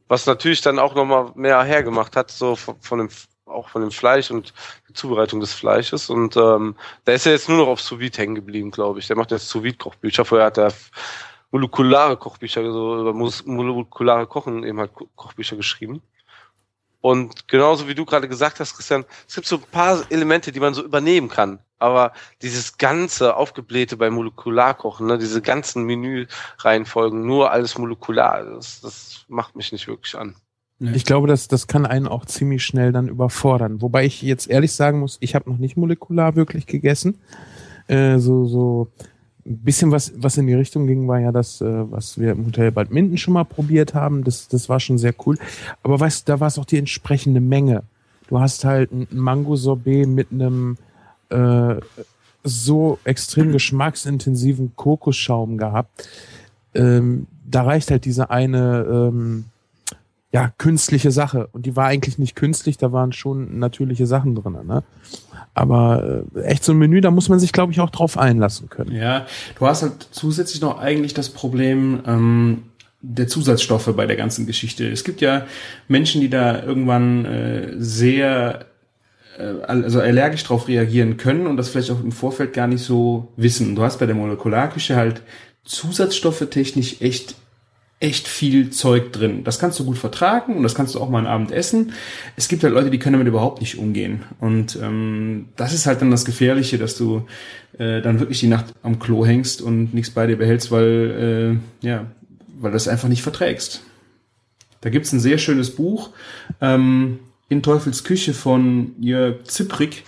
[0.08, 3.10] Was natürlich dann auch nochmal mehr hergemacht hat, so von, von dem,
[3.50, 4.52] auch von dem Fleisch und
[4.88, 6.10] der Zubereitung des Fleisches.
[6.10, 9.06] Und ähm, da ist er jetzt nur noch auf sous hängen geblieben, glaube ich.
[9.06, 10.72] Der macht jetzt sous kochbücher Vorher hat er
[11.50, 16.02] molekulare Kochbücher, so über molekulare Kochen eben halt Ko- Kochbücher geschrieben.
[17.00, 20.60] Und genauso wie du gerade gesagt hast, Christian, es gibt so ein paar Elemente, die
[20.60, 21.60] man so übernehmen kann.
[21.78, 29.24] Aber dieses ganze Aufgeblähte bei Molekularkochen, ne, diese ganzen Menüreihenfolgen, nur alles molekular, das, das
[29.28, 30.34] macht mich nicht wirklich an.
[30.80, 33.82] Ich glaube, das, das kann einen auch ziemlich schnell dann überfordern.
[33.82, 37.18] Wobei ich jetzt ehrlich sagen muss, ich habe noch nicht molekular wirklich gegessen.
[37.88, 38.88] Äh, so, so
[39.44, 42.46] ein bisschen was, was in die Richtung ging, war ja das, äh, was wir im
[42.46, 44.22] Hotel Bad Minden schon mal probiert haben.
[44.22, 45.36] Das, das war schon sehr cool.
[45.82, 47.82] Aber weißt du, da war es auch die entsprechende Menge.
[48.28, 50.76] Du hast halt ein Mango-Sorbet mit einem
[51.30, 51.76] äh,
[52.44, 56.08] so extrem geschmacksintensiven Kokosschaum gehabt.
[56.74, 59.46] Ähm, da reicht halt diese eine ähm,
[60.30, 61.48] ja, künstliche Sache.
[61.52, 64.58] Und die war eigentlich nicht künstlich, da waren schon natürliche Sachen drin.
[64.66, 64.84] Ne?
[65.54, 68.68] Aber äh, echt so ein Menü, da muss man sich, glaube ich, auch drauf einlassen
[68.68, 68.92] können.
[68.92, 69.26] Ja,
[69.58, 72.62] du hast halt zusätzlich noch eigentlich das Problem ähm,
[73.00, 74.88] der Zusatzstoffe bei der ganzen Geschichte.
[74.88, 75.46] Es gibt ja
[75.86, 78.66] Menschen, die da irgendwann äh, sehr
[79.38, 83.32] äh, also allergisch drauf reagieren können und das vielleicht auch im Vorfeld gar nicht so
[83.36, 83.74] wissen.
[83.74, 85.22] Du hast bei der Molekularküche halt
[85.64, 87.34] Zusatzstoffe technisch echt
[88.00, 89.42] echt viel Zeug drin.
[89.42, 91.92] Das kannst du gut vertragen und das kannst du auch mal einen Abend essen.
[92.36, 94.24] Es gibt halt Leute, die können damit überhaupt nicht umgehen.
[94.38, 97.26] Und ähm, das ist halt dann das Gefährliche, dass du
[97.78, 101.86] äh, dann wirklich die Nacht am Klo hängst und nichts bei dir behältst, weil äh,
[101.86, 102.06] ja,
[102.60, 103.82] weil du das einfach nicht verträgst.
[104.80, 106.10] Da gibt's ein sehr schönes Buch,
[106.60, 107.18] ähm,
[107.48, 110.04] In Teufels Küche von Jörg Ziprik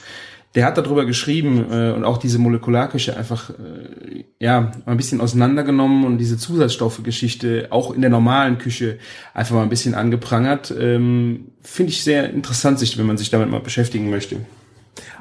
[0.55, 6.05] der hat darüber geschrieben äh, und auch diese Molekularküche einfach äh, ja ein bisschen auseinandergenommen
[6.05, 8.98] und diese Zusatzstoffe-Geschichte auch in der normalen Küche
[9.32, 10.74] einfach mal ein bisschen angeprangert.
[10.76, 14.36] Ähm, Finde ich sehr interessant, sich, wenn man sich damit mal beschäftigen möchte.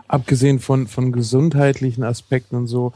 [0.07, 2.93] Abgesehen von, von gesundheitlichen Aspekten und so,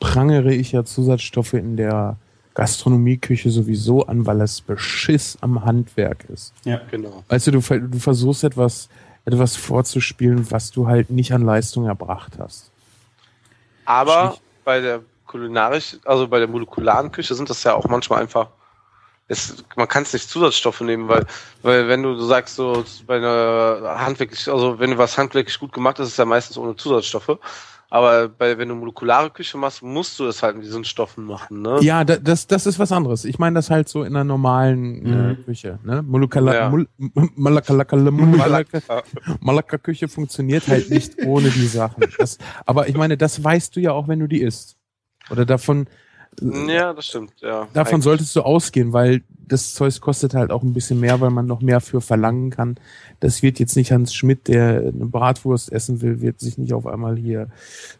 [0.00, 2.16] prangere ich ja Zusatzstoffe in der
[2.54, 6.52] Gastronomieküche sowieso an, weil es Beschiss am Handwerk ist.
[6.64, 7.22] Ja, genau.
[7.28, 8.88] Weißt du, du, du versuchst etwas
[9.26, 12.70] etwas vorzuspielen, was du halt nicht an Leistung erbracht hast.
[13.84, 14.42] Aber Schlicht.
[14.64, 18.48] bei der kulinarisch, also bei der molekularen Küche sind das ja auch manchmal einfach,
[19.28, 21.26] es, man kann es nicht Zusatzstoffe nehmen, weil,
[21.62, 25.98] weil wenn du sagst, so bei einer handwerklich, also wenn du was handwerklich gut gemacht
[25.98, 27.38] ist, ist es ja meistens ohne Zusatzstoffe.
[27.88, 31.62] Aber bei, wenn du molekulare Küche machst, musst du es halt mit diesen Stoffen machen,
[31.62, 31.78] ne?
[31.82, 33.24] Ja, das, das ist was anderes.
[33.24, 35.44] Ich meine das halt so in einer normalen äh, mhm.
[35.44, 36.02] Küche, ne?
[36.02, 36.70] Molekula, ja.
[36.70, 36.88] Mol,
[37.36, 37.72] Malaka,
[39.78, 42.04] Küche funktioniert halt nicht ohne die Sachen.
[42.18, 44.76] Das, aber ich meine, das weißt du ja auch, wenn du die isst.
[45.30, 45.86] Oder davon,
[46.40, 47.68] ja, das stimmt, ja.
[47.72, 48.04] Davon Eigentlich.
[48.04, 51.60] solltest du ausgehen, weil das Zeug kostet halt auch ein bisschen mehr, weil man noch
[51.60, 52.76] mehr für verlangen kann.
[53.20, 56.86] Das wird jetzt nicht Hans Schmidt, der eine Bratwurst essen will, wird sich nicht auf
[56.86, 57.48] einmal hier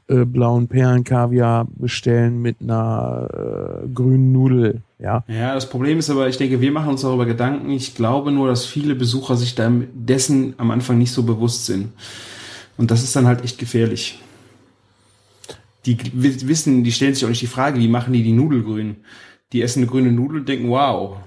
[0.09, 4.83] äh, blauen Perlenkaviar bestellen mit einer äh, grünen Nudel.
[4.99, 5.25] Ja.
[5.29, 7.71] ja, das Problem ist aber, ich denke, wir machen uns darüber Gedanken.
[7.71, 11.93] Ich glaube nur, dass viele Besucher sich dessen am Anfang nicht so bewusst sind.
[12.79, 14.21] Und das ist dann halt echt gefährlich
[15.87, 19.05] die wissen, die stellen sich auch nicht die Frage, wie machen die die Nudel grün?
[19.53, 21.19] Die essen eine grüne Nudel und denken, wow.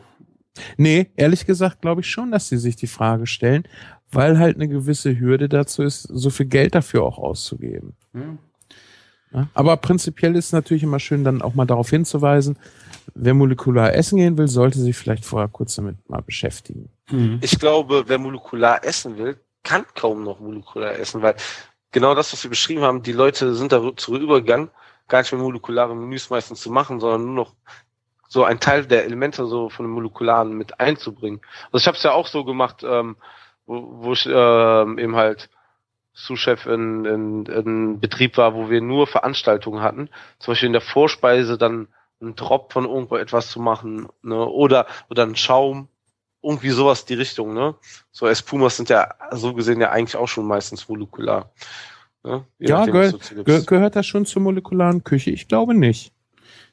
[0.77, 3.63] Nee, ehrlich gesagt glaube ich schon, dass sie sich die Frage stellen,
[4.11, 7.93] weil halt eine gewisse Hürde dazu ist, so viel Geld dafür auch auszugeben.
[8.13, 8.39] Hm.
[9.31, 12.57] Ja, aber prinzipiell ist es natürlich immer schön, dann auch mal darauf hinzuweisen,
[13.13, 16.89] wer molekular essen gehen will, sollte sich vielleicht vorher kurz damit mal beschäftigen.
[17.09, 17.39] Hm.
[17.41, 21.35] Ich glaube, wer molekular essen will, kann kaum noch molekular essen, weil
[21.91, 24.69] genau das, was wir beschrieben haben, die Leute sind dazu übergegangen,
[25.07, 27.53] gar nicht mehr molekulare Menüs meistens zu machen, sondern nur noch
[28.27, 31.41] so ein Teil der Elemente so von den molekularen mit einzubringen.
[31.71, 33.17] Also ich habe es ja auch so gemacht, ähm,
[33.65, 35.49] wo, wo ich ähm, eben halt
[36.13, 40.09] Sous-Chef in, in, in Betrieb war, wo wir nur Veranstaltungen hatten.
[40.37, 41.87] Zum Beispiel in der Vorspeise dann
[42.21, 44.45] einen Drop von irgendwo etwas zu machen, ne?
[44.45, 45.87] oder oder ein Schaum
[46.41, 47.75] irgendwie sowas die Richtung, ne?
[48.11, 51.51] So Espumas sind ja so gesehen ja eigentlich auch schon meistens molekular.
[52.23, 52.45] Ne?
[52.59, 53.13] Ja, gehör,
[53.45, 55.31] ge gehört das schon zur molekularen Küche?
[55.31, 56.11] Ich glaube nicht.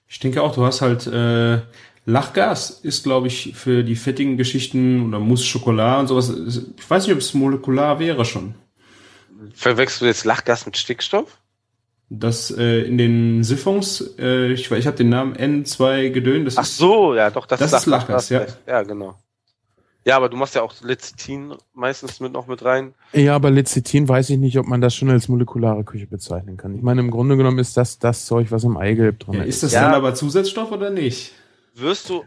[0.08, 1.60] Ich denke auch, du hast halt äh,
[2.04, 6.32] Lachgas ist, glaube ich, für die fettigen Geschichten oder Mousse Schokolade und sowas.
[6.76, 8.54] Ich weiß nicht, ob es molekular wäre schon.
[9.54, 11.38] Verwechselst du jetzt Lachgas mit Stickstoff?
[12.08, 16.52] Das äh, in den Siphons, äh, ich, ich habe den Namen N2 gedöhnt.
[16.54, 18.46] Ach so, ja, doch, das, das ist Lachgas, ja.
[18.68, 19.18] Ja, genau.
[20.06, 22.94] Ja, aber du machst ja auch Lecithin meistens mit noch mit rein.
[23.12, 26.76] Ja, aber Lecithin weiß ich nicht, ob man das schon als molekulare Küche bezeichnen kann.
[26.76, 29.56] Ich meine, im Grunde genommen ist das das Zeug, was im Eigelb drin ja, ist.
[29.56, 29.80] Ist das ja.
[29.80, 31.32] dann aber Zusatzstoff oder nicht?
[31.74, 32.22] Wirst du.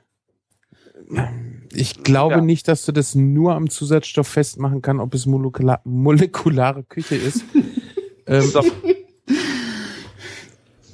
[1.71, 2.41] Ich glaube ja.
[2.41, 7.45] nicht, dass du das nur am Zusatzstoff festmachen kann, ob es molekular, molekulare Küche ist.
[8.27, 8.51] ähm,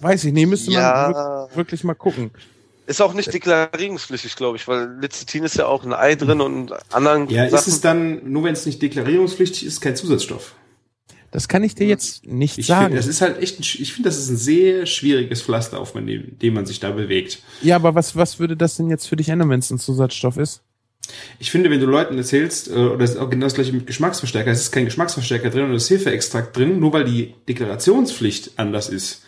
[0.01, 1.15] weiß ich, nee, müsste man
[1.55, 2.29] wirklich mal gucken.
[2.87, 6.71] Ist auch nicht deklarierungspflichtig, glaube ich, weil Lecithin ist ja auch ein Ei drin und
[6.93, 7.27] anderen.
[7.29, 7.59] Ja, Sachen.
[7.59, 10.53] ist es dann, nur wenn es nicht deklarierungspflichtig ist, kein Zusatzstoff?
[11.31, 12.87] Das kann ich dir jetzt nicht ich sagen.
[12.87, 15.93] Find, das ist halt echt, ein, ich finde, das ist ein sehr schwieriges Pflaster, auf
[15.93, 17.41] dem, dem man sich da bewegt.
[17.61, 20.37] Ja, aber was, was würde das denn jetzt für dich ändern, wenn es ein Zusatzstoff
[20.37, 20.61] ist?
[21.39, 24.51] Ich finde, wenn du Leuten erzählst, äh, oder ist auch genau das gleiche mit Geschmacksverstärker,
[24.51, 29.23] es ist kein Geschmacksverstärker drin oder das Hefeextrakt drin, nur weil die Deklarationspflicht anders ist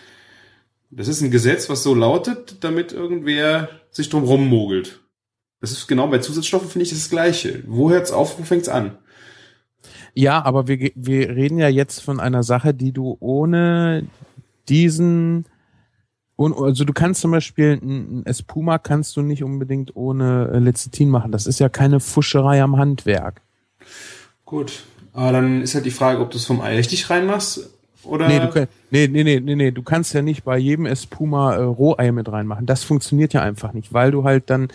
[0.89, 5.01] Das ist ein Gesetz, was so lautet, damit irgendwer sich drum rummogelt.
[5.59, 7.63] Das ist genau bei Zusatzstoffen finde ich das Gleiche.
[7.67, 8.97] Wo hört's auf, wo fängt's an?
[10.13, 14.07] Ja, aber wir, wir reden ja jetzt von einer Sache, die du ohne
[14.69, 15.45] diesen,
[16.37, 21.31] also du kannst zum Beispiel ein Espuma kannst du nicht unbedingt ohne äh, Lecithin machen.
[21.31, 23.41] Das ist ja keine Fuscherei am Handwerk.
[24.45, 24.83] Gut,
[25.13, 27.76] aber dann ist halt die Frage, ob du es vom Ei richtig reinmachst
[28.07, 28.27] oder?
[28.27, 31.61] Nee, du kann, nee, nee, nee, nee, du kannst ja nicht bei jedem Espuma äh,
[31.61, 32.65] Rohei mit reinmachen.
[32.65, 34.69] Das funktioniert ja einfach nicht, weil du halt dann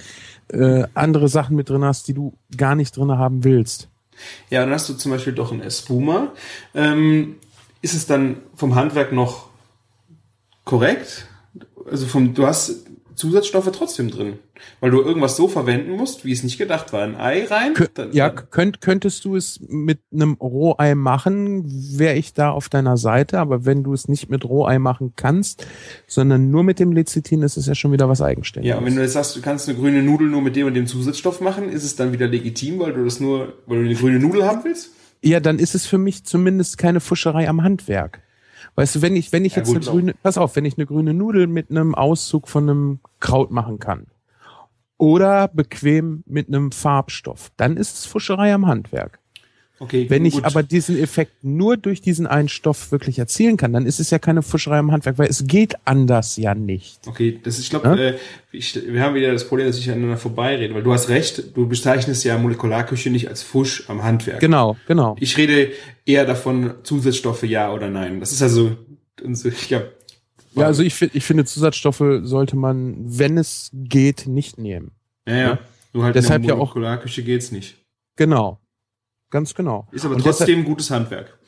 [0.49, 3.89] äh, andere Sachen mit drin hast, die du gar nicht drin haben willst.
[4.51, 6.33] Ja, dann hast du zum Beispiel doch ein Espuma.
[6.75, 7.37] Ähm,
[7.81, 9.49] ist es dann vom Handwerk noch
[10.65, 11.27] korrekt?
[11.91, 12.87] Also vom, du hast
[13.23, 14.35] Zusatzstoffe trotzdem drin.
[14.81, 17.03] Weil du irgendwas so verwenden musst, wie es nicht gedacht war.
[17.03, 17.75] Ein Ei rein.
[17.75, 21.65] Kö dann, ja, könnt, könntest du es mit einem Rohei machen,
[21.97, 23.39] wäre ich da auf deiner Seite.
[23.39, 25.67] Aber wenn du es nicht mit Rohei machen kannst,
[26.09, 28.75] sondern nur mit dem Lecithin, ist es ja schon wieder was Eigenständiges.
[28.75, 30.75] Ja, und wenn du jetzt sagst, du kannst eine grüne Nudel nur mit dem und
[30.75, 33.95] dem Zusatzstoff machen, ist es dann wieder legitim, weil du das nur, weil du eine
[33.95, 34.91] grüne Nudel haben willst?
[35.23, 38.21] Ja, dann ist es für mich zumindest keine Fuscherei am Handwerk.
[38.75, 40.79] Weißt du, wenn ich, wenn ich ja, jetzt gut, eine grüne, pass auf, wenn ich
[40.79, 44.07] eine grüne Nudel mit einem Auszug von einem Kraut machen kann
[44.97, 49.19] oder bequem mit einem Farbstoff, dann ist es Fuscherei am Handwerk.
[49.83, 50.45] Okay, Wenn ich gut.
[50.45, 54.21] aber diesen Effekt nur durch diesen einen Stoff wirklich erzielen kann, dann ist es ja
[54.21, 57.01] keine Fuscherei im Handwerk, weil es geht anders ja nicht.
[57.09, 57.97] Okay, das ist, ich glaube, ja?
[57.97, 61.67] äh, wir haben wieder das Problem, dass ich aneinander vorbeirede, weil du hast recht, du
[61.67, 64.39] bezeichnest ja Molekularküche nicht als Fusch am Handwerk.
[64.39, 65.17] Genau, genau.
[65.19, 65.73] Ich rede
[66.07, 68.21] eher davon, Zusatzstoffe ja oder nein.
[68.21, 68.77] Das ist also,
[69.21, 69.91] ich glaube,
[70.55, 74.93] ja, also ich, ich finde, Zusatzstoffe sollte man, wenn es geht, nicht nehmen.
[75.27, 75.59] Ja, ja.
[75.93, 77.79] Nur halt Deshalb in der Molekularküche geht's nicht.
[78.15, 78.62] Genau.
[79.33, 79.89] Ganz genau.
[79.93, 81.39] Ist aber Und trotzdem deshalb, gutes Handwerk.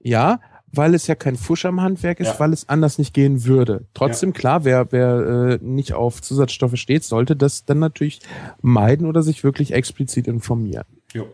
[0.00, 0.40] Ja,
[0.72, 2.40] weil es ja kein Fusch am Handwerk ist, ja.
[2.40, 3.86] weil es anders nicht gehen würde.
[3.92, 4.34] Trotzdem, ja.
[4.34, 8.20] klar, wer, wer äh, nicht auf Zusatzstoffe steht, sollte das dann natürlich
[8.62, 10.86] meiden oder sich wirklich explizit informieren.
[11.12, 11.28] Jo.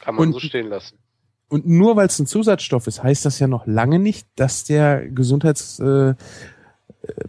[0.00, 0.98] Kann man und, so stehen lassen.
[1.48, 5.08] Und nur weil es ein Zusatzstoff ist, heißt das ja noch lange nicht, dass der
[5.08, 5.78] Gesundheits...
[5.78, 6.16] Äh,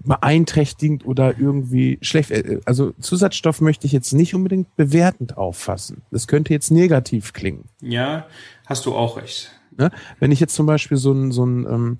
[0.03, 2.31] beeinträchtigend oder irgendwie schlecht.
[2.31, 6.01] Äh, also Zusatzstoff möchte ich jetzt nicht unbedingt bewertend auffassen.
[6.11, 7.65] Das könnte jetzt negativ klingen.
[7.81, 8.25] Ja,
[8.65, 9.51] hast du auch recht.
[9.77, 9.91] Ne?
[10.19, 11.97] Wenn ich jetzt zum Beispiel so ein, so ein, ähm,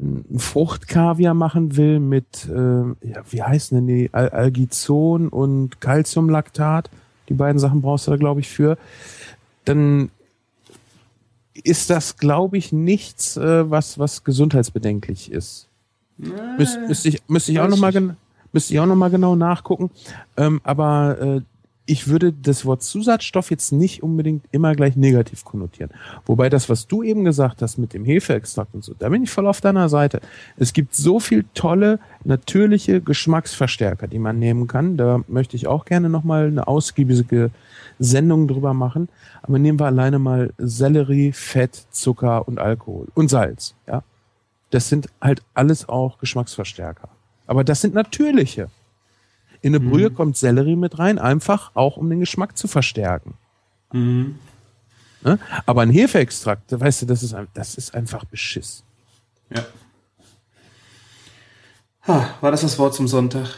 [0.00, 6.90] ein Fruchtkaviar machen will mit, äh, ja, wie heißen denn die, Al Algizon und Calciumlaktat,
[7.28, 8.78] die beiden Sachen brauchst du da, glaube ich, für,
[9.64, 10.10] dann
[11.54, 15.67] ist das, glaube ich, nichts, äh, was, was gesundheitsbedenklich ist.
[16.18, 17.92] Müs müsste ich, müsste ich auch nochmal
[18.52, 19.90] müsste ich auch noch mal genau nachgucken.
[20.36, 21.40] Ähm, aber äh,
[21.88, 25.90] ich würde das Wort Zusatzstoff jetzt nicht unbedingt immer gleich negativ konnotieren.
[26.26, 29.30] Wobei das, was du eben gesagt hast mit dem Hefeextrakt und so, da bin ich
[29.30, 30.20] voll auf deiner Seite.
[30.58, 34.98] Es gibt so viel tolle, natürliche Geschmacksverstärker, die man nehmen kann.
[34.98, 37.50] Da möchte ich auch gerne nochmal eine ausgiebige
[37.98, 39.08] Sendung drüber machen.
[39.40, 43.74] Aber nehmen wir alleine mal Sellerie, Fett, Zucker und Alkohol und Salz.
[43.86, 44.02] Ja,
[44.70, 47.08] das sind halt alles auch Geschmacksverstärker.
[47.46, 48.68] Aber das sind natürliche.
[49.60, 50.14] In eine Brühe mhm.
[50.14, 53.34] kommt Sellerie mit rein, einfach auch um den Geschmack zu verstärken.
[53.92, 54.38] Mhm.
[55.22, 55.38] Ne?
[55.66, 58.84] Aber ein Hefeextrakt, weißt du, das ist, das ist einfach Beschiss.
[59.50, 59.64] Ja.
[62.06, 63.48] Ha, war das das Wort zum Sonntag?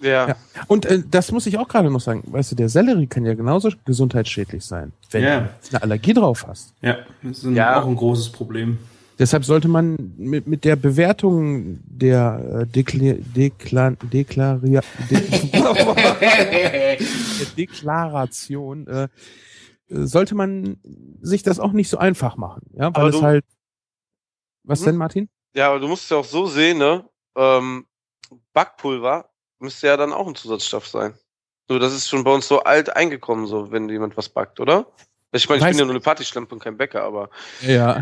[0.00, 0.28] Ja.
[0.28, 0.36] ja.
[0.66, 2.22] Und äh, das muss ich auch gerade noch sagen.
[2.26, 5.40] Weißt du, der Sellerie kann ja genauso gesundheitsschädlich sein, wenn ja.
[5.40, 6.74] du eine Allergie drauf hast.
[6.82, 7.80] Ja, das ist ja.
[7.80, 8.78] auch ein großes Problem.
[9.18, 15.20] Deshalb sollte man mit, mit der Bewertung der äh, Dekla Dekla Deklaria De
[17.56, 19.08] Deklaration äh,
[19.88, 20.78] sollte man
[21.20, 23.44] sich das auch nicht so einfach machen, ja, weil aber es halt
[24.64, 24.84] was mhm.
[24.86, 25.28] denn, Martin?
[25.54, 27.08] Ja, aber du musst ja auch so sehen, ne?
[27.36, 27.86] Ähm,
[28.52, 31.14] Backpulver müsste ja dann auch ein Zusatzstoff sein.
[31.68, 34.86] So, das ist schon bei uns so alt eingekommen, so wenn jemand was backt, oder?
[35.34, 37.28] Ich meine, ich bin ja nur eine Partyschlampe und kein Bäcker, aber.
[37.60, 38.00] Ja.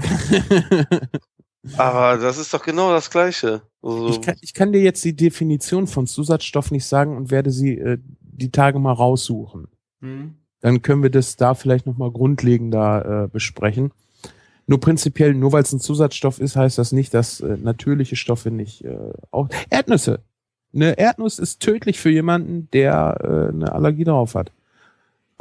[1.77, 3.63] aber das ist doch genau das Gleiche.
[3.83, 7.51] Also ich, kann, ich kann dir jetzt die Definition von Zusatzstoff nicht sagen und werde
[7.51, 9.69] sie äh, die Tage mal raussuchen.
[10.01, 10.35] Hm.
[10.61, 13.93] Dann können wir das da vielleicht nochmal grundlegender äh, besprechen.
[14.67, 18.51] Nur prinzipiell, nur weil es ein Zusatzstoff ist, heißt das nicht, dass äh, natürliche Stoffe
[18.51, 19.49] nicht äh, auch.
[19.71, 20.21] Erdnüsse.
[20.75, 24.53] Eine Erdnuss ist tödlich für jemanden, der äh, eine Allergie drauf hat.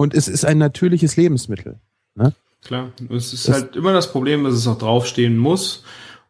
[0.02, 1.76] Und es ist ein natürliches Lebensmittel.
[2.16, 2.34] Ne?
[2.64, 5.84] Klar, es ist das halt immer das Problem, dass es auch draufstehen muss.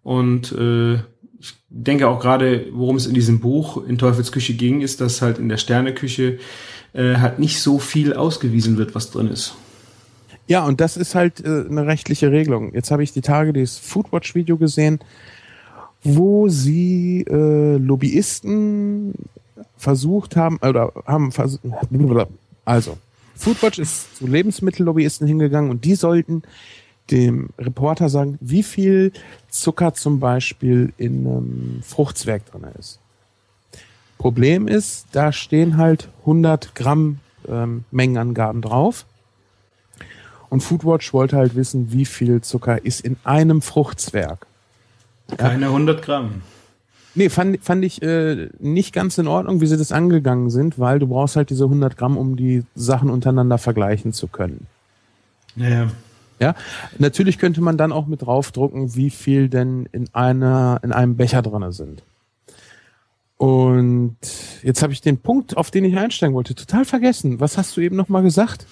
[0.04, 0.96] Und äh,
[1.40, 5.22] ich denke auch gerade, worum es in diesem Buch in Teufels Küche ging, ist, dass
[5.22, 6.40] halt in der Sterneküche
[6.92, 9.56] äh, halt nicht so viel ausgewiesen wird, was drin ist.
[10.48, 12.74] Ja, und das ist halt äh, eine rechtliche Regelung.
[12.74, 15.00] Jetzt habe ich die Tage dieses Foodwatch-Video gesehen,
[16.04, 19.14] wo sie äh, Lobbyisten
[19.78, 21.64] versucht haben, oder haben versucht,
[22.66, 22.98] also,
[23.42, 26.44] Foodwatch ist zu Lebensmittellobbyisten hingegangen und die sollten
[27.10, 29.12] dem Reporter sagen, wie viel
[29.50, 33.00] Zucker zum Beispiel in einem Fruchtzwerg drin ist.
[34.20, 39.06] Problem ist, da stehen halt 100 Gramm ähm, Mengenangaben drauf.
[40.50, 44.46] Und Foodwatch wollte halt wissen, wie viel Zucker ist in einem Fruchtzwerg.
[45.38, 46.44] Keine 100 Gramm.
[47.14, 51.00] Nee, fand, fand ich äh, nicht ganz in Ordnung, wie sie das angegangen sind, weil
[51.00, 54.68] du brauchst halt diese 100 Gramm, um die Sachen untereinander vergleichen zu können.
[55.56, 55.90] Ja.
[56.40, 56.56] Ja,
[56.98, 61.44] natürlich könnte man dann auch mit draufdrucken, wie viel denn in einer in einem Becher
[61.44, 62.02] drinne sind.
[63.38, 64.18] Und
[64.64, 67.40] jetzt habe ich den Punkt, auf den ich einsteigen wollte, total vergessen.
[67.40, 68.66] Was hast du eben noch mal gesagt?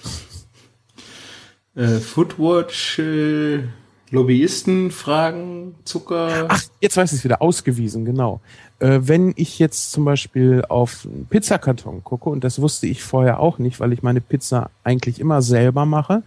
[1.76, 3.62] Äh, Foodwatch, äh,
[4.10, 6.46] Lobbyisten fragen, Zucker.
[6.48, 8.40] Ach, jetzt weiß ich es wieder, ausgewiesen, genau.
[8.80, 13.38] Äh, wenn ich jetzt zum Beispiel auf einen Pizzakarton gucke, und das wusste ich vorher
[13.38, 16.22] auch nicht, weil ich meine Pizza eigentlich immer selber mache,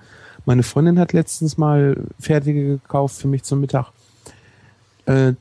[0.46, 3.92] meine Freundin hat letztens mal fertige gekauft für mich zum Mittag.
[5.06, 5.34] Äh,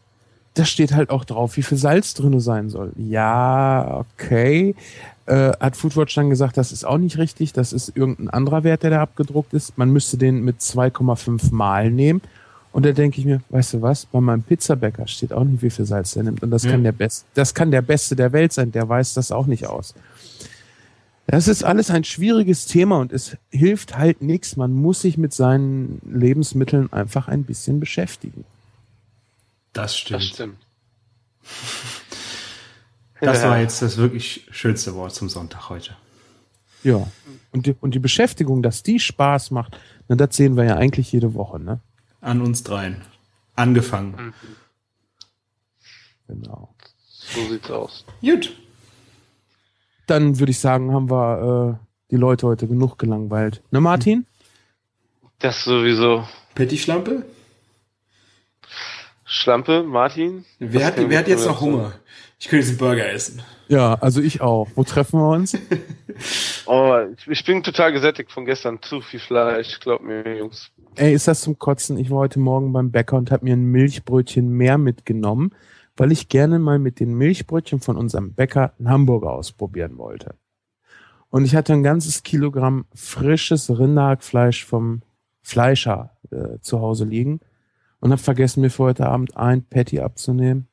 [0.55, 2.93] da steht halt auch drauf, wie viel Salz drinne sein soll.
[2.97, 4.75] Ja, okay.
[5.27, 8.83] Äh, hat Foodwatch dann gesagt, das ist auch nicht richtig, das ist irgendein anderer Wert,
[8.83, 9.79] der da abgedruckt ist.
[9.79, 12.21] Man müsste den mit 2,5 Mal nehmen.
[12.73, 15.69] Und da denke ich mir, weißt du was, bei meinem Pizzabäcker steht auch nicht, wie
[15.71, 16.43] viel Salz der nimmt.
[16.43, 16.71] Und das Ja.
[16.71, 19.67] kann der Beste, das kann der Beste der Welt sein, der weiß das auch nicht
[19.67, 19.95] aus.
[21.27, 24.57] Das ist alles ein schwieriges Thema und es hilft halt nichts.
[24.57, 28.45] Man muss sich mit seinen Lebensmitteln einfach ein bisschen beschäftigen.
[29.73, 30.23] Das stimmt.
[30.23, 30.57] Das stimmt.
[33.21, 33.51] Das Ja.
[33.51, 35.93] war jetzt das wirklich schönste Wort zum Sonntag heute.
[36.83, 37.07] Ja.
[37.53, 41.13] Und die, und die Beschäftigung, dass die Spaß macht, na, das sehen wir ja eigentlich
[41.13, 41.79] jede Woche, ne?
[42.23, 43.03] An uns dreien.
[43.57, 44.33] Angefangen.
[46.29, 46.75] Genau.
[47.09, 48.07] So sieht's aus.
[48.23, 48.57] Gut.
[50.07, 53.63] Dann würde ich sagen, haben wir äh, die Leute heute genug gelangweilt.
[53.71, 54.27] Ne, Martin?
[55.41, 56.27] Das sowieso.
[56.55, 57.27] Petty-Schlampe?
[59.25, 60.45] Schlampe, Martin?
[60.59, 61.93] Wer hat, wer hat jetzt noch Hunger?
[62.43, 63.41] Ich könnte jetzt einen Burger essen.
[63.69, 64.67] Ja, also ich auch.
[64.75, 65.57] Wo treffen wir uns?
[66.67, 68.81] Oh, ich, ich bin total gesättigt von gestern.
[68.83, 70.71] Zu viel Fleisch, glaubt mir, Jungs.
[70.95, 71.99] Ey, ist das zum Kotzen?
[71.99, 75.53] Ich war heute Morgen beim Bäcker und habe mir ein Milchbrötchen mehr mitgenommen,
[75.97, 80.35] weil ich gerne mal mit den Milchbrötchen von unserem Bäcker einen Hamburger ausprobieren wollte.
[81.31, 85.03] Und ich hatte ein ganzes Kilogramm frisches Rinderhackfleisch vom
[85.41, 87.41] Fleischer äh, zu Hause liegen
[88.01, 90.69] und habe vergessen, mir für heute Abend ein Patty abzunehmen.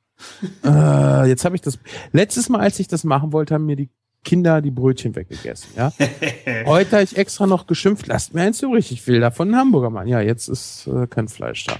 [0.63, 1.79] Äh, jetzt habe ich das.
[2.11, 3.89] Letztes Mal, als ich das machen wollte, haben mir die
[4.23, 5.69] Kinder die Brötchen weggegessen.
[5.77, 5.93] Ja.
[6.65, 9.89] Heute habe ich extra noch geschimpft, lasst mir eins übrig, ich will davon einen Hamburger
[9.89, 10.07] machen.
[10.07, 11.77] Ja, jetzt ist äh, kein Fleisch da.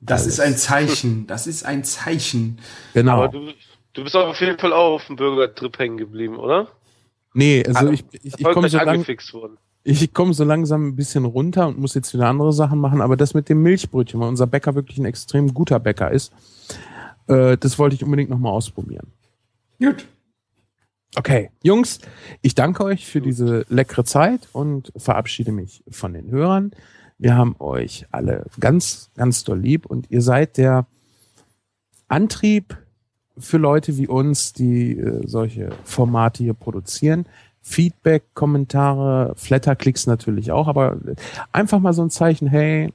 [0.00, 0.34] Das Alles.
[0.34, 1.26] ist ein Zeichen.
[1.26, 2.58] Das ist ein Zeichen.
[2.94, 3.24] Genau.
[3.24, 3.52] Aber du,
[3.92, 6.68] du bist auf jeden Fall auch auf dem Burger-Trip hängen geblieben, oder?
[7.34, 9.58] nee, also Also, ich, ich, ich komme so, lang, angefixt worden.
[9.84, 13.16] ich komm so langsam ein bisschen runter und muss jetzt wieder andere Sachen machen, aber
[13.16, 16.32] das mit dem Milchbrötchen, weil unser Bäcker wirklich ein extrem guter Bäcker ist,
[17.28, 19.12] äh, das wollte ich unbedingt nochmal ausprobieren.
[19.78, 20.06] Gut.
[21.14, 22.00] Okay, Jungs,
[22.42, 26.72] ich danke euch für diese leckere Zeit und verabschiede mich von den Hörern.
[27.18, 30.86] Wir haben euch alle ganz, ganz doll lieb und ihr seid der
[32.08, 32.76] Antrieb
[33.38, 37.26] für Leute wie uns, die äh, solche Formate hier produzieren.
[37.62, 40.98] Feedback, Kommentare, Flatterklicks natürlich auch, aber
[41.50, 42.92] einfach mal so ein Zeichen, hey,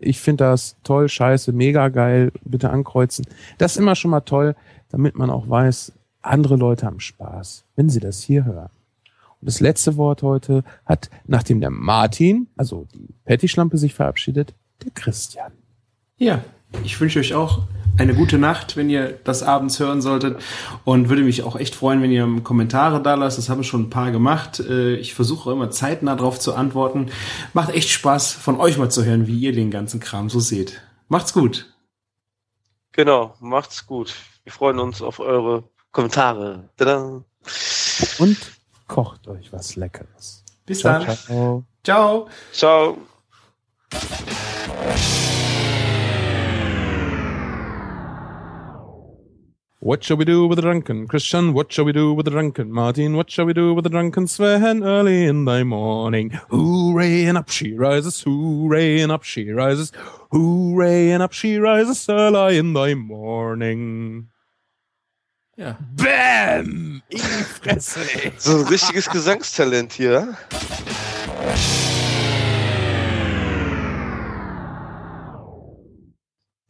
[0.00, 3.26] ich finde das toll, scheiße, mega geil, bitte ankreuzen.
[3.58, 4.56] Das ist immer schon mal toll,
[4.88, 5.92] damit man auch weiß,
[6.22, 8.70] andere Leute haben Spaß, wenn sie das hier hören.
[9.40, 14.90] Und das letzte Wort heute hat, nachdem der Martin, also die Patty-Schlampe sich verabschiedet, der
[14.90, 15.52] Christian.
[16.18, 16.44] Ja,
[16.84, 17.62] ich wünsche euch auch
[17.98, 20.40] eine gute Nacht, wenn ihr das abends hören solltet.
[20.84, 23.38] Und würde mich auch echt freuen, wenn ihr Kommentare da lasst.
[23.38, 24.60] Das haben schon ein paar gemacht.
[24.60, 27.10] Äh, Ich versuche immer zeitnah darauf zu antworten.
[27.52, 30.80] Macht echt Spaß, von euch mal zu hören, wie ihr den ganzen Kram so seht.
[31.08, 31.72] Macht's gut.
[32.92, 34.14] Genau, macht's gut.
[34.44, 36.68] Wir freuen uns auf eure Kommentare.
[36.76, 37.22] Tada.
[38.18, 38.36] Und
[38.86, 40.44] kocht euch was Leckeres.
[40.66, 41.16] Bis Ciao, dann.
[41.16, 42.28] ciao.
[42.52, 42.96] Ciao.
[43.92, 45.29] Ciao.
[49.82, 51.54] What shall we do with the drunken Christian?
[51.54, 53.16] What shall we do with the drunken Martin?
[53.16, 56.38] What shall we do with the drunken Sven early in the morning?
[56.50, 59.90] Hooray and up she rises, hooray and up she rises,
[60.32, 64.28] hooray and up she rises early in the morning.
[65.56, 65.76] Ja.
[65.96, 67.02] Bam!
[67.08, 68.32] In die Fresse!
[68.36, 70.36] So ein richtiges Gesangstalent hier.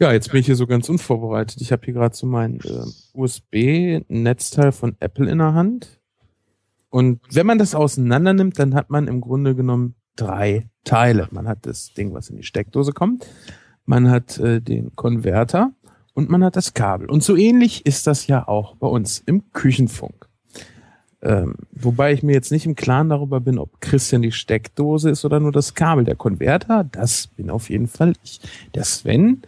[0.00, 1.60] Ja, jetzt bin ich hier so ganz unvorbereitet.
[1.60, 6.00] Ich habe hier gerade so mein äh, USB-Netzteil von Apple in der Hand.
[6.88, 11.28] Und wenn man das auseinander nimmt, dann hat man im Grunde genommen drei Teile.
[11.32, 13.26] Man hat das Ding, was in die Steckdose kommt.
[13.84, 15.72] Man hat äh, den Konverter
[16.14, 17.10] und man hat das Kabel.
[17.10, 20.30] Und so ähnlich ist das ja auch bei uns im Küchenfunk.
[21.20, 25.26] Ähm, wobei ich mir jetzt nicht im Klaren darüber bin, ob Christian die Steckdose ist
[25.26, 26.04] oder nur das Kabel.
[26.04, 28.40] Der Konverter, das bin auf jeden Fall ich.
[28.74, 29.42] Der Sven.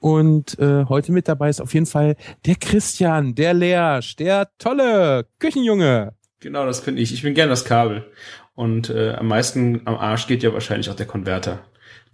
[0.00, 2.16] Und äh, heute mit dabei ist auf jeden Fall
[2.46, 6.14] der Christian, der Leersch, der tolle Küchenjunge.
[6.40, 7.12] Genau, das bin ich.
[7.12, 8.10] Ich bin gern das Kabel.
[8.54, 11.60] Und äh, am meisten am Arsch geht ja wahrscheinlich auch der Konverter.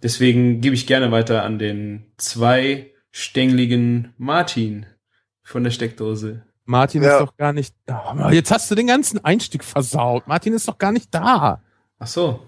[0.03, 4.85] Deswegen gebe ich gerne weiter an den zweistängeligen Martin
[5.43, 6.43] von der Steckdose.
[6.65, 7.13] Martin Ja.
[7.13, 7.73] ist doch gar nicht.
[7.89, 10.27] Oh, jetzt hast du den ganzen Einstieg versaut.
[10.27, 11.61] Martin ist doch gar nicht da.
[11.99, 12.41] Ach so.